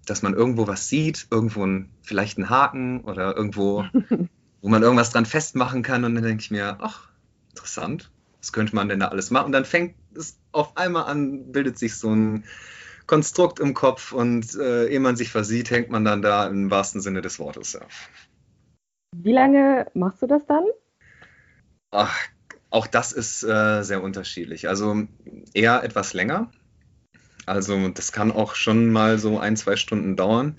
dass 0.04 0.22
man 0.22 0.34
irgendwo 0.34 0.66
was 0.66 0.88
sieht, 0.88 1.26
irgendwo 1.30 1.64
ein, 1.64 1.90
vielleicht 2.02 2.38
einen 2.38 2.50
Haken 2.50 3.00
oder 3.00 3.36
irgendwo, 3.36 3.84
wo 4.62 4.68
man 4.68 4.82
irgendwas 4.82 5.10
dran 5.10 5.26
festmachen 5.26 5.82
kann. 5.82 6.04
Und 6.04 6.14
dann 6.14 6.24
denke 6.24 6.42
ich 6.42 6.50
mir, 6.50 6.78
ach, 6.80 7.08
interessant, 7.50 8.10
was 8.40 8.52
könnte 8.52 8.74
man 8.74 8.88
denn 8.88 9.00
da 9.00 9.08
alles 9.08 9.30
machen? 9.30 9.46
Und 9.46 9.52
dann 9.52 9.64
fängt 9.64 9.94
es 10.14 10.38
auf 10.52 10.76
einmal 10.76 11.04
an, 11.04 11.52
bildet 11.52 11.78
sich 11.78 11.96
so 11.96 12.14
ein 12.14 12.44
Konstrukt 13.06 13.60
im 13.60 13.74
Kopf 13.74 14.12
und 14.12 14.54
äh, 14.54 14.88
ehe 14.88 15.00
man 15.00 15.16
sich 15.16 15.30
versieht, 15.30 15.70
hängt 15.70 15.90
man 15.90 16.04
dann 16.04 16.22
da 16.22 16.46
im 16.46 16.70
wahrsten 16.70 17.00
Sinne 17.00 17.20
des 17.20 17.38
Wortes. 17.38 17.74
Ja. 17.74 17.80
Wie 19.16 19.32
lange 19.32 19.86
machst 19.94 20.22
du 20.22 20.26
das 20.26 20.46
dann? 20.46 20.64
Ach, 21.90 22.18
auch 22.70 22.86
das 22.86 23.12
ist 23.12 23.42
äh, 23.44 23.82
sehr 23.82 24.02
unterschiedlich. 24.02 24.68
Also 24.68 25.06
eher 25.52 25.84
etwas 25.84 26.12
länger. 26.12 26.50
Also 27.46 27.88
das 27.88 28.12
kann 28.12 28.32
auch 28.32 28.54
schon 28.54 28.90
mal 28.90 29.18
so 29.18 29.38
ein, 29.38 29.56
zwei 29.56 29.76
Stunden 29.76 30.16
dauern. 30.16 30.58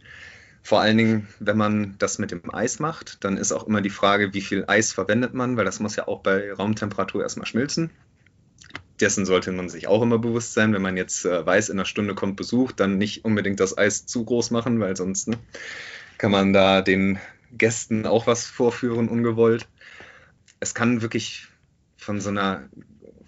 Vor 0.61 0.81
allen 0.81 0.97
Dingen, 0.97 1.27
wenn 1.39 1.57
man 1.57 1.95
das 1.99 2.17
mit 2.17 2.31
dem 2.31 2.53
Eis 2.53 2.79
macht, 2.79 3.23
dann 3.23 3.37
ist 3.37 3.51
auch 3.51 3.67
immer 3.67 3.81
die 3.81 3.91
Frage, 3.91 4.33
wie 4.33 4.41
viel 4.41 4.65
Eis 4.67 4.91
verwendet 4.93 5.33
man, 5.33 5.57
weil 5.57 5.65
das 5.65 5.79
muss 5.79 5.95
ja 5.95 6.07
auch 6.07 6.21
bei 6.21 6.51
Raumtemperatur 6.51 7.21
erstmal 7.21 7.45
schmilzen. 7.45 7.91
Dessen 8.99 9.25
sollte 9.25 9.51
man 9.51 9.69
sich 9.69 9.87
auch 9.87 10.01
immer 10.01 10.17
bewusst 10.17 10.53
sein, 10.53 10.73
wenn 10.73 10.81
man 10.81 10.97
jetzt 10.97 11.25
äh, 11.25 11.45
weiß, 11.45 11.69
in 11.69 11.77
einer 11.77 11.85
Stunde 11.85 12.15
kommt 12.15 12.37
Besuch, 12.37 12.71
dann 12.71 12.97
nicht 12.97 13.25
unbedingt 13.25 13.59
das 13.59 13.77
Eis 13.77 14.05
zu 14.05 14.23
groß 14.23 14.51
machen, 14.51 14.79
weil 14.79 14.95
sonst 14.95 15.27
ne, 15.27 15.37
kann 16.17 16.31
man 16.31 16.53
da 16.53 16.81
den 16.81 17.19
Gästen 17.51 18.05
auch 18.05 18.25
was 18.25 18.45
vorführen, 18.45 19.09
ungewollt. 19.09 19.67
Es 20.59 20.73
kann 20.73 21.01
wirklich 21.01 21.47
von 21.97 22.21
so 22.21 22.29
einer, 22.29 22.69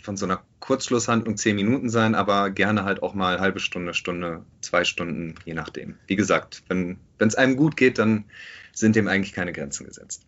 von 0.07 0.15
so 0.15 0.25
einer 0.25 0.39
Kurzschlusshandlung 0.61 1.35
zehn 1.35 1.57
Minuten 1.57 1.89
sein, 1.89 2.15
aber 2.15 2.49
gerne 2.49 2.85
halt 2.85 3.03
auch 3.03 3.13
mal 3.13 3.41
halbe 3.41 3.59
Stunde, 3.59 3.93
Stunde, 3.93 4.45
zwei 4.61 4.85
Stunden, 4.85 5.35
je 5.43 5.53
nachdem. 5.53 5.95
Wie 6.07 6.15
gesagt, 6.15 6.63
wenn 6.69 6.97
es 7.19 7.35
einem 7.35 7.57
gut 7.57 7.75
geht, 7.75 7.99
dann 7.99 8.23
sind 8.71 8.95
dem 8.95 9.09
eigentlich 9.09 9.33
keine 9.33 9.51
Grenzen 9.51 9.85
gesetzt. 9.85 10.25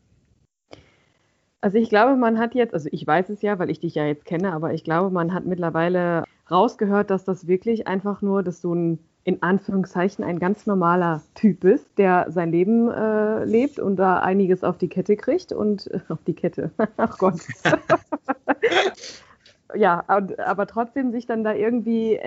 Also 1.61 1.77
ich 1.77 1.87
glaube, 1.87 2.17
man 2.17 2.37
hat 2.39 2.55
jetzt, 2.55 2.73
also 2.73 2.89
ich 2.91 3.07
weiß 3.07 3.29
es 3.29 3.41
ja, 3.41 3.57
weil 3.57 3.69
ich 3.69 3.79
dich 3.79 3.95
ja 3.95 4.05
jetzt 4.05 4.25
kenne, 4.25 4.51
aber 4.51 4.73
ich 4.73 4.83
glaube, 4.83 5.11
man 5.11 5.33
hat 5.33 5.45
mittlerweile 5.45 6.25
rausgehört, 6.51 7.09
dass 7.09 7.23
das 7.23 7.47
wirklich 7.47 7.87
einfach 7.87 8.21
nur, 8.21 8.43
dass 8.43 8.59
du 8.59 8.75
ein 8.75 8.99
in 9.23 9.41
Anführungszeichen 9.43 10.25
ein 10.25 10.39
ganz 10.39 10.65
normaler 10.65 11.21
Typ 11.35 11.61
bist, 11.61 11.85
der 11.97 12.25
sein 12.29 12.51
Leben 12.51 12.89
äh, 12.89 13.45
lebt 13.45 13.77
und 13.79 13.95
da 13.97 14.19
einiges 14.19 14.63
auf 14.63 14.77
die 14.77 14.87
Kette 14.89 15.15
kriegt 15.15 15.53
und 15.53 15.87
äh, 15.87 15.99
auf 16.09 16.19
die 16.25 16.33
Kette. 16.33 16.71
Ach 16.97 17.17
Gott. 17.17 17.39
ja, 19.75 20.03
aber 20.07 20.67
trotzdem 20.67 21.11
sich 21.11 21.25
dann 21.27 21.43
da 21.43 21.53
irgendwie, 21.53 22.19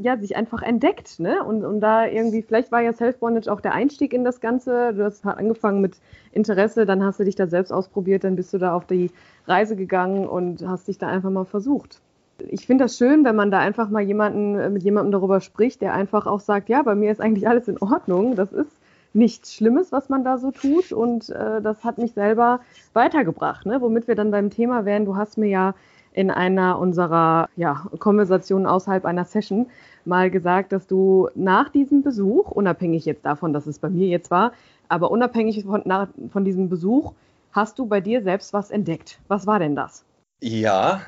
ja, 0.00 0.16
sich 0.16 0.36
einfach 0.36 0.62
entdeckt, 0.62 1.20
ne? 1.20 1.44
Und, 1.44 1.64
und 1.64 1.80
da 1.80 2.06
irgendwie, 2.06 2.42
vielleicht 2.42 2.72
war 2.72 2.80
ja 2.80 2.92
Self-Bondage 2.92 3.52
auch 3.52 3.60
der 3.60 3.74
Einstieg 3.74 4.14
in 4.14 4.24
das 4.24 4.40
Ganze. 4.40 4.94
Du 4.94 5.04
hast 5.04 5.26
angefangen 5.26 5.80
mit 5.80 5.96
Interesse, 6.32 6.86
dann 6.86 7.04
hast 7.04 7.20
du 7.20 7.24
dich 7.24 7.34
da 7.34 7.46
selbst 7.46 7.70
ausprobiert, 7.70 8.24
dann 8.24 8.36
bist 8.36 8.52
du 8.54 8.58
da 8.58 8.74
auf 8.74 8.86
die 8.86 9.10
Reise 9.46 9.76
gegangen 9.76 10.26
und 10.26 10.66
hast 10.66 10.88
dich 10.88 10.98
da 10.98 11.08
einfach 11.08 11.30
mal 11.30 11.44
versucht 11.44 12.00
ich 12.48 12.66
finde 12.66 12.84
das 12.84 12.96
schön, 12.96 13.24
wenn 13.24 13.36
man 13.36 13.50
da 13.50 13.58
einfach 13.58 13.88
mal 13.88 14.02
jemanden, 14.02 14.58
äh, 14.58 14.70
mit 14.70 14.82
jemandem 14.82 15.12
darüber 15.12 15.40
spricht, 15.40 15.80
der 15.80 15.94
einfach 15.94 16.26
auch 16.26 16.40
sagt, 16.40 16.68
ja, 16.68 16.82
bei 16.82 16.94
mir 16.94 17.10
ist 17.10 17.20
eigentlich 17.20 17.48
alles 17.48 17.68
in 17.68 17.78
Ordnung. 17.78 18.36
Das 18.36 18.52
ist 18.52 18.70
nichts 19.12 19.54
Schlimmes, 19.54 19.92
was 19.92 20.08
man 20.08 20.24
da 20.24 20.38
so 20.38 20.50
tut. 20.50 20.92
Und 20.92 21.30
äh, 21.30 21.62
das 21.62 21.84
hat 21.84 21.98
mich 21.98 22.12
selber 22.12 22.60
weitergebracht, 22.92 23.66
ne? 23.66 23.80
womit 23.80 24.08
wir 24.08 24.14
dann 24.14 24.30
beim 24.30 24.50
Thema 24.50 24.84
wären. 24.84 25.06
Du 25.06 25.16
hast 25.16 25.38
mir 25.38 25.48
ja 25.48 25.74
in 26.16 26.30
einer 26.30 26.78
unserer 26.78 27.50
ja, 27.56 27.86
Konversationen 27.98 28.66
außerhalb 28.66 29.04
einer 29.04 29.26
Session 29.26 29.66
mal 30.06 30.30
gesagt, 30.30 30.72
dass 30.72 30.86
du 30.86 31.28
nach 31.34 31.68
diesem 31.68 32.02
Besuch, 32.02 32.50
unabhängig 32.50 33.04
jetzt 33.04 33.26
davon, 33.26 33.52
dass 33.52 33.66
es 33.66 33.78
bei 33.78 33.90
mir 33.90 34.08
jetzt 34.08 34.30
war, 34.30 34.52
aber 34.88 35.10
unabhängig 35.10 35.62
von, 35.64 35.82
nach, 35.84 36.08
von 36.32 36.44
diesem 36.44 36.70
Besuch, 36.70 37.12
hast 37.52 37.78
du 37.78 37.84
bei 37.86 38.00
dir 38.00 38.22
selbst 38.22 38.54
was 38.54 38.70
entdeckt. 38.70 39.20
Was 39.28 39.46
war 39.46 39.58
denn 39.58 39.76
das? 39.76 40.04
Ja. 40.40 41.02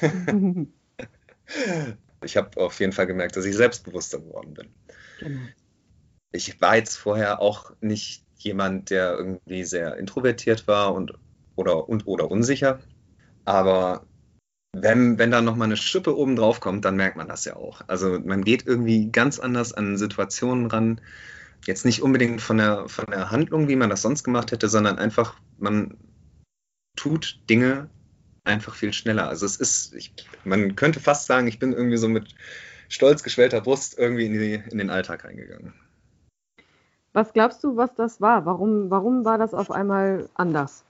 ich 2.22 2.36
habe 2.36 2.60
auf 2.60 2.78
jeden 2.78 2.92
Fall 2.92 3.08
gemerkt, 3.08 3.36
dass 3.36 3.46
ich 3.46 3.56
selbstbewusster 3.56 4.20
geworden 4.20 4.54
bin. 4.54 4.68
Genau. 5.18 5.40
Ich 6.30 6.60
war 6.60 6.76
jetzt 6.76 6.96
vorher 6.96 7.40
auch 7.42 7.72
nicht 7.80 8.24
jemand, 8.36 8.90
der 8.90 9.16
irgendwie 9.18 9.64
sehr 9.64 9.96
introvertiert 9.96 10.68
war 10.68 10.94
und 10.94 11.12
oder, 11.56 11.88
und, 11.88 12.06
oder 12.06 12.30
unsicher. 12.30 12.78
Aber 13.44 14.06
wenn, 14.74 15.18
wenn 15.18 15.30
da 15.30 15.40
nochmal 15.40 15.66
eine 15.66 15.76
Schippe 15.76 16.16
oben 16.16 16.36
drauf 16.36 16.60
kommt, 16.60 16.84
dann 16.84 16.96
merkt 16.96 17.16
man 17.16 17.28
das 17.28 17.44
ja 17.44 17.56
auch. 17.56 17.82
Also 17.86 18.18
man 18.20 18.44
geht 18.44 18.66
irgendwie 18.66 19.10
ganz 19.10 19.38
anders 19.38 19.72
an 19.72 19.96
Situationen 19.96 20.66
ran. 20.66 21.00
Jetzt 21.64 21.84
nicht 21.84 22.02
unbedingt 22.02 22.40
von 22.40 22.58
der, 22.58 22.88
von 22.88 23.06
der 23.06 23.30
Handlung, 23.30 23.68
wie 23.68 23.76
man 23.76 23.90
das 23.90 24.02
sonst 24.02 24.24
gemacht 24.24 24.52
hätte, 24.52 24.68
sondern 24.68 24.98
einfach, 24.98 25.36
man 25.58 25.96
tut 26.96 27.40
Dinge 27.48 27.88
einfach 28.44 28.74
viel 28.74 28.92
schneller. 28.92 29.28
Also 29.28 29.46
es 29.46 29.56
ist, 29.56 29.94
ich, 29.94 30.12
man 30.44 30.76
könnte 30.76 31.00
fast 31.00 31.26
sagen, 31.26 31.46
ich 31.46 31.58
bin 31.58 31.72
irgendwie 31.72 31.96
so 31.96 32.08
mit 32.08 32.34
stolz 32.88 33.22
geschwellter 33.22 33.60
Brust 33.60 33.98
irgendwie 33.98 34.26
in, 34.26 34.32
die, 34.34 34.62
in 34.70 34.78
den 34.78 34.90
Alltag 34.90 35.24
reingegangen. 35.24 35.72
Was 37.12 37.32
glaubst 37.32 37.62
du, 37.62 37.76
was 37.76 37.94
das 37.94 38.20
war? 38.20 38.44
Warum, 38.44 38.90
warum 38.90 39.24
war 39.24 39.38
das 39.38 39.54
auf 39.54 39.70
einmal 39.70 40.28
anders? 40.34 40.84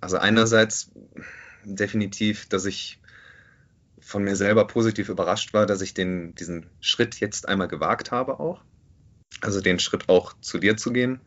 Also 0.00 0.18
einerseits 0.18 0.90
definitiv, 1.64 2.48
dass 2.48 2.64
ich 2.64 3.00
von 4.00 4.24
mir 4.24 4.36
selber 4.36 4.66
positiv 4.66 5.08
überrascht 5.08 5.52
war, 5.52 5.66
dass 5.66 5.82
ich 5.82 5.94
den, 5.94 6.34
diesen 6.34 6.66
Schritt 6.80 7.20
jetzt 7.20 7.48
einmal 7.48 7.68
gewagt 7.68 8.10
habe 8.10 8.40
auch. 8.40 8.62
Also 9.40 9.60
den 9.60 9.78
Schritt 9.78 10.08
auch 10.08 10.34
zu 10.40 10.58
dir 10.58 10.76
zu 10.76 10.92
gehen. 10.92 11.20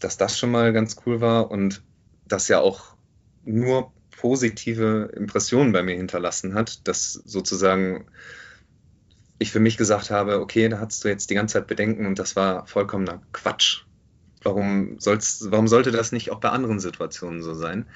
Dass 0.00 0.16
das 0.16 0.38
schon 0.38 0.50
mal 0.50 0.72
ganz 0.72 0.96
cool 1.04 1.20
war 1.20 1.50
und 1.50 1.82
dass 2.26 2.48
ja 2.48 2.60
auch 2.60 2.96
nur 3.44 3.92
positive 4.16 5.12
Impressionen 5.14 5.72
bei 5.72 5.82
mir 5.82 5.96
hinterlassen 5.96 6.54
hat, 6.54 6.86
dass 6.88 7.12
sozusagen 7.12 8.06
ich 9.38 9.52
für 9.52 9.60
mich 9.60 9.76
gesagt 9.76 10.10
habe, 10.10 10.40
okay, 10.40 10.68
da 10.68 10.78
hattest 10.78 11.04
du 11.04 11.08
jetzt 11.08 11.28
die 11.30 11.34
ganze 11.34 11.54
Zeit 11.54 11.66
Bedenken 11.66 12.06
und 12.06 12.18
das 12.18 12.36
war 12.36 12.66
vollkommener 12.66 13.22
Quatsch. 13.32 13.82
Warum, 14.42 14.98
soll's, 14.98 15.46
warum 15.50 15.68
sollte 15.68 15.90
das 15.90 16.12
nicht 16.12 16.30
auch 16.30 16.40
bei 16.40 16.50
anderen 16.50 16.80
Situationen 16.80 17.42
so 17.42 17.54
sein? 17.54 17.86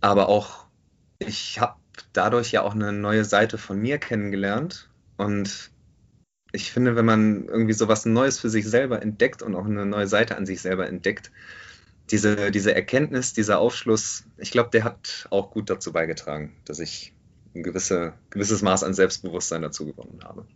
Aber 0.00 0.28
auch, 0.28 0.66
ich 1.18 1.60
habe 1.60 1.76
dadurch 2.12 2.52
ja 2.52 2.62
auch 2.62 2.74
eine 2.74 2.92
neue 2.92 3.24
Seite 3.24 3.58
von 3.58 3.78
mir 3.78 3.98
kennengelernt 3.98 4.88
und 5.16 5.70
ich 6.52 6.72
finde, 6.72 6.96
wenn 6.96 7.04
man 7.04 7.46
irgendwie 7.46 7.74
sowas 7.74 8.06
Neues 8.06 8.40
für 8.40 8.50
sich 8.50 8.66
selber 8.66 9.02
entdeckt 9.02 9.42
und 9.42 9.54
auch 9.54 9.66
eine 9.66 9.86
neue 9.86 10.08
Seite 10.08 10.36
an 10.36 10.46
sich 10.46 10.60
selber 10.60 10.88
entdeckt, 10.88 11.30
diese, 12.10 12.50
diese 12.50 12.74
Erkenntnis, 12.74 13.32
dieser 13.32 13.60
Aufschluss, 13.60 14.24
ich 14.36 14.50
glaube, 14.50 14.70
der 14.70 14.84
hat 14.84 15.28
auch 15.30 15.50
gut 15.52 15.70
dazu 15.70 15.92
beigetragen, 15.92 16.56
dass 16.64 16.80
ich 16.80 17.14
ein 17.54 17.62
gewisse, 17.62 18.14
gewisses 18.30 18.62
Maß 18.62 18.82
an 18.82 18.94
Selbstbewusstsein 18.94 19.62
dazu 19.62 19.86
gewonnen 19.86 20.20
habe. 20.24 20.46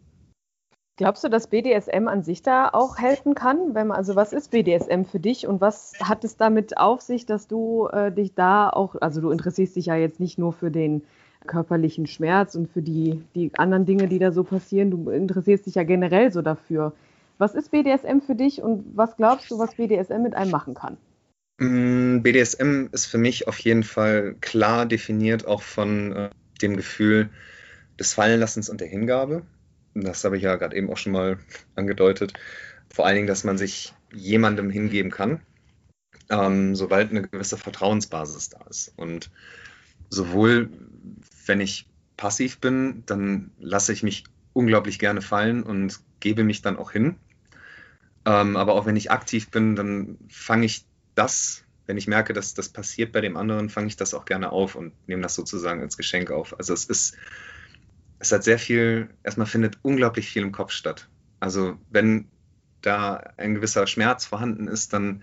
Glaubst 0.97 1.25
du, 1.25 1.29
dass 1.29 1.49
BDSM 1.49 2.07
an 2.07 2.23
sich 2.23 2.43
da 2.43 2.69
auch 2.69 2.99
helfen 2.99 3.35
kann? 3.35 3.73
Man, 3.73 3.91
also 3.91 4.15
was 4.15 4.33
ist 4.33 4.53
BDSM 4.53 5.03
für 5.03 5.19
dich 5.19 5.47
und 5.49 5.61
was 5.61 5.95
hat 6.01 6.23
es 6.23 6.37
damit 6.37 6.79
auf 6.79 7.01
sich, 7.01 7.27
dass 7.27 7.49
du 7.49 7.89
äh, 7.89 8.13
dich 8.13 8.35
da 8.35 8.71
auch, 8.71 8.95
also 9.01 9.21
du 9.21 9.31
interessierst 9.31 9.75
dich 9.75 9.87
ja 9.87 9.97
jetzt 9.97 10.21
nicht 10.21 10.39
nur 10.39 10.53
für 10.53 10.71
den 10.71 11.03
körperlichen 11.49 12.07
Schmerz 12.07 12.55
und 12.55 12.71
für 12.71 12.81
die, 12.81 13.25
die 13.35 13.51
anderen 13.57 13.87
Dinge, 13.87 14.07
die 14.07 14.21
da 14.21 14.31
so 14.31 14.45
passieren, 14.45 14.93
du 14.93 15.11
interessierst 15.11 15.67
dich 15.67 15.75
ja 15.75 15.83
generell 15.83 16.33
so 16.33 16.43
dafür. 16.43 16.93
Was 17.39 17.57
ist 17.57 17.73
BDSM 17.73 18.21
für 18.25 18.37
dich 18.37 18.63
und 18.63 18.85
was 18.95 19.17
glaubst 19.17 19.51
du, 19.51 19.59
was 19.59 19.75
BDSM 19.75 20.23
mit 20.23 20.37
einem 20.37 20.53
machen 20.53 20.75
kann? 20.75 20.97
Mm, 21.59 22.23
BDSM 22.23 22.87
ist 22.93 23.07
für 23.07 23.19
mich 23.19 23.49
auf 23.49 23.59
jeden 23.59 23.83
Fall 23.83 24.37
klar 24.41 24.87
definiert, 24.87 25.45
auch 25.45 25.63
von 25.63 26.13
äh, 26.13 26.31
dem 26.63 26.77
Gefühl 26.77 27.31
des 27.99 28.15
Fallenlassens 28.15 28.71
und 28.71 28.81
der 28.81 28.89
Hingabe. 28.89 29.43
Das 29.95 30.25
habe 30.25 30.37
ich 30.37 30.43
ja 30.43 30.57
gerade 30.57 30.77
eben 30.77 30.91
auch 30.91 30.97
schon 30.97 31.13
mal 31.13 31.39
angedeutet. 31.77 32.35
Vor 32.93 33.07
allen 33.07 33.17
Dingen, 33.17 33.27
dass 33.27 33.45
man 33.45 33.59
sich 33.59 33.95
jemandem 34.13 34.71
hingeben 34.71 35.11
kann, 35.11 35.41
ähm, 36.31 36.75
sobald 36.75 37.11
eine 37.11 37.23
gewisse 37.23 37.57
Vertrauensbasis 37.57 38.51
da 38.51 38.65
ist. 38.69 38.93
Und 38.97 39.31
sowohl 40.11 40.71
wenn 41.47 41.61
ich 41.61 41.87
passiv 42.17 42.59
bin, 42.59 43.03
dann 43.07 43.51
lasse 43.59 43.93
ich 43.93 44.03
mich 44.03 44.25
unglaublich 44.53 44.99
gerne 44.99 45.21
fallen 45.21 45.63
und 45.63 46.01
gebe 46.21 46.45
mich 46.45 46.63
dann 46.63 46.77
auch 46.77 46.93
hin. 46.93 47.17
Ähm, 48.25 48.57
aber 48.57 48.75
auch 48.75 48.87
wenn 48.87 48.97
ich 48.97 49.11
aktiv 49.11 49.51
bin, 49.51 49.77
dann 49.77 50.19
fange 50.29 50.67
ich 50.67 50.87
das, 51.15 51.65
wenn 51.87 51.99
ich 51.99 52.07
merke, 52.07 52.33
dass 52.33 52.55
das 52.55 52.69
passiert 52.69 53.13
bei 53.13 53.21
dem 53.21 53.37
anderen, 53.37 53.69
fange 53.69 53.89
ich 53.89 53.97
das 53.97 54.15
auch 54.15 54.25
gerne 54.25 54.51
auf 54.51 54.75
und 54.75 54.93
nehme 55.07 55.23
das 55.23 55.35
sozusagen 55.35 55.83
als 55.83 55.97
Geschenk 55.97 56.31
auf. 56.31 56.57
Also 56.59 56.73
es 56.73 56.87
ist, 56.87 57.17
es 58.18 58.33
hat 58.33 58.44
sehr 58.44 58.59
viel, 58.59 59.09
erstmal 59.22 59.46
findet 59.46 59.79
unglaublich 59.83 60.29
viel 60.29 60.42
im 60.42 60.53
Kopf 60.53 60.72
statt. 60.72 61.09
Also 61.40 61.79
wenn 61.90 62.29
da 62.81 63.16
ein 63.37 63.55
gewisser 63.55 63.87
Schmerz 63.87 64.24
vorhanden 64.24 64.68
ist, 64.68 64.92
dann 64.92 65.22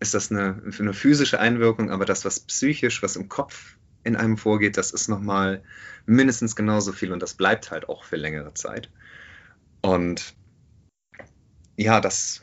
ist 0.00 0.14
das 0.14 0.30
eine, 0.30 0.62
eine 0.78 0.92
physische 0.92 1.40
Einwirkung, 1.40 1.90
aber 1.90 2.04
das, 2.04 2.24
was 2.24 2.40
psychisch, 2.40 3.02
was 3.02 3.16
im 3.16 3.28
Kopf 3.28 3.76
in 4.02 4.16
einem 4.16 4.36
vorgeht, 4.36 4.76
das 4.76 4.90
ist 4.90 5.08
nochmal 5.08 5.62
mindestens 6.06 6.56
genauso 6.56 6.92
viel 6.92 7.12
und 7.12 7.22
das 7.22 7.34
bleibt 7.34 7.70
halt 7.70 7.88
auch 7.88 8.04
für 8.04 8.16
längere 8.16 8.52
Zeit. 8.54 8.90
Und 9.80 10.34
ja, 11.76 12.00
das, 12.00 12.42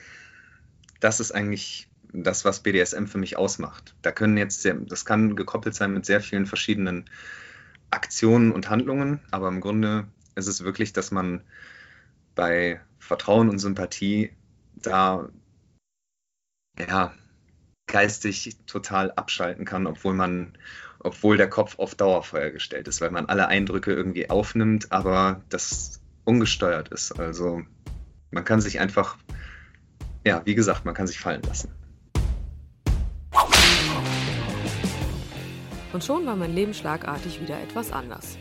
das 1.00 1.20
ist 1.20 1.32
eigentlich 1.32 1.90
das, 2.14 2.46
was 2.46 2.62
BDSM 2.62 3.06
für 3.06 3.18
mich 3.18 3.38
ausmacht. 3.38 3.96
Da 4.02 4.12
können 4.12 4.38
jetzt, 4.38 4.68
das 4.88 5.06
kann 5.06 5.36
gekoppelt 5.36 5.76
sein 5.76 5.94
mit 5.94 6.06
sehr 6.06 6.22
vielen 6.22 6.46
verschiedenen 6.46 7.10
Aktionen 7.92 8.52
und 8.52 8.70
Handlungen, 8.70 9.20
aber 9.32 9.48
im 9.50 9.62
Grunde 9.62 10.08
ist 10.36 10.48
es 10.48 10.64
wirklich, 10.64 10.94
dass 10.94 11.12
man 11.12 11.42
bei 12.36 12.80
Vertrauen 13.00 13.50
und 13.50 13.60
Sympathie 13.60 14.32
da 14.76 15.30
ja 16.80 17.14
geistig 17.88 18.58
total 18.66 19.12
abschalten 19.12 19.66
kann, 19.66 19.86
obwohl 19.86 20.14
man, 20.14 20.58
obwohl 21.00 21.38
der 21.38 21.50
Kopf 21.50 21.78
auf 21.78 21.94
Dauerfeuer 21.96 22.52
gestellt 22.52 22.88
ist, 22.88 23.02
weil 23.02 23.12
man 23.12 23.26
alle 23.26 23.48
Eindrücke 23.48 23.92
irgendwie 23.92 24.30
aufnimmt, 24.30 24.92
aber 24.92 25.42
das 25.50 26.02
ungesteuert 26.24 26.90
ist. 26.90 27.20
Also 27.20 27.64
man 28.32 28.46
kann 28.46 28.62
sich 28.62 28.80
einfach, 28.80 29.18
ja, 30.26 30.42
wie 30.46 30.56
gesagt, 30.56 30.86
man 30.86 30.94
kann 30.94 31.08
sich 31.08 31.20
fallen 31.20 31.42
lassen. 31.42 31.74
Und 35.94 36.04
schon 36.04 36.26
war 36.26 36.36
mein 36.36 36.56
Leben 36.56 36.74
schlagartig 36.74 37.42
wieder 37.42 37.60
etwas 37.62 37.92
anders. 37.92 38.38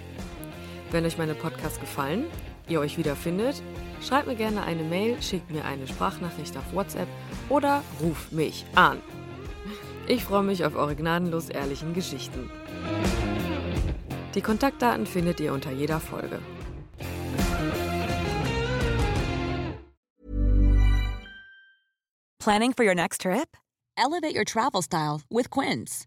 Wenn 0.90 1.04
euch 1.04 1.18
meine 1.18 1.34
Podcasts 1.34 1.80
gefallen, 1.80 2.24
ihr 2.68 2.80
euch 2.80 2.98
wiederfindet, 2.98 3.62
schreibt 4.02 4.26
mir 4.26 4.36
gerne 4.36 4.62
eine 4.62 4.82
Mail, 4.82 5.20
schickt 5.22 5.50
mir 5.50 5.64
eine 5.64 5.86
Sprachnachricht 5.86 6.56
auf 6.56 6.72
WhatsApp 6.72 7.08
oder 7.48 7.82
ruft 8.00 8.32
mich 8.32 8.64
an. 8.74 9.00
Ich 10.06 10.24
freue 10.24 10.42
mich 10.42 10.64
auf 10.64 10.74
eure 10.74 10.96
gnadenlos 10.96 11.48
ehrlichen 11.48 11.94
Geschichten. 11.94 12.50
Die 14.34 14.40
Kontaktdaten 14.40 15.06
findet 15.06 15.40
ihr 15.40 15.52
unter 15.52 15.72
jeder 15.72 16.00
Folge. 16.00 16.38
Planning 22.38 22.72
for 22.72 22.84
your 22.84 22.94
next 22.94 23.20
trip? 23.20 23.56
Elevate 23.96 24.34
your 24.34 24.44
travel 24.44 24.82
style 24.82 25.20
with 25.28 25.50
Quince. 25.50 26.06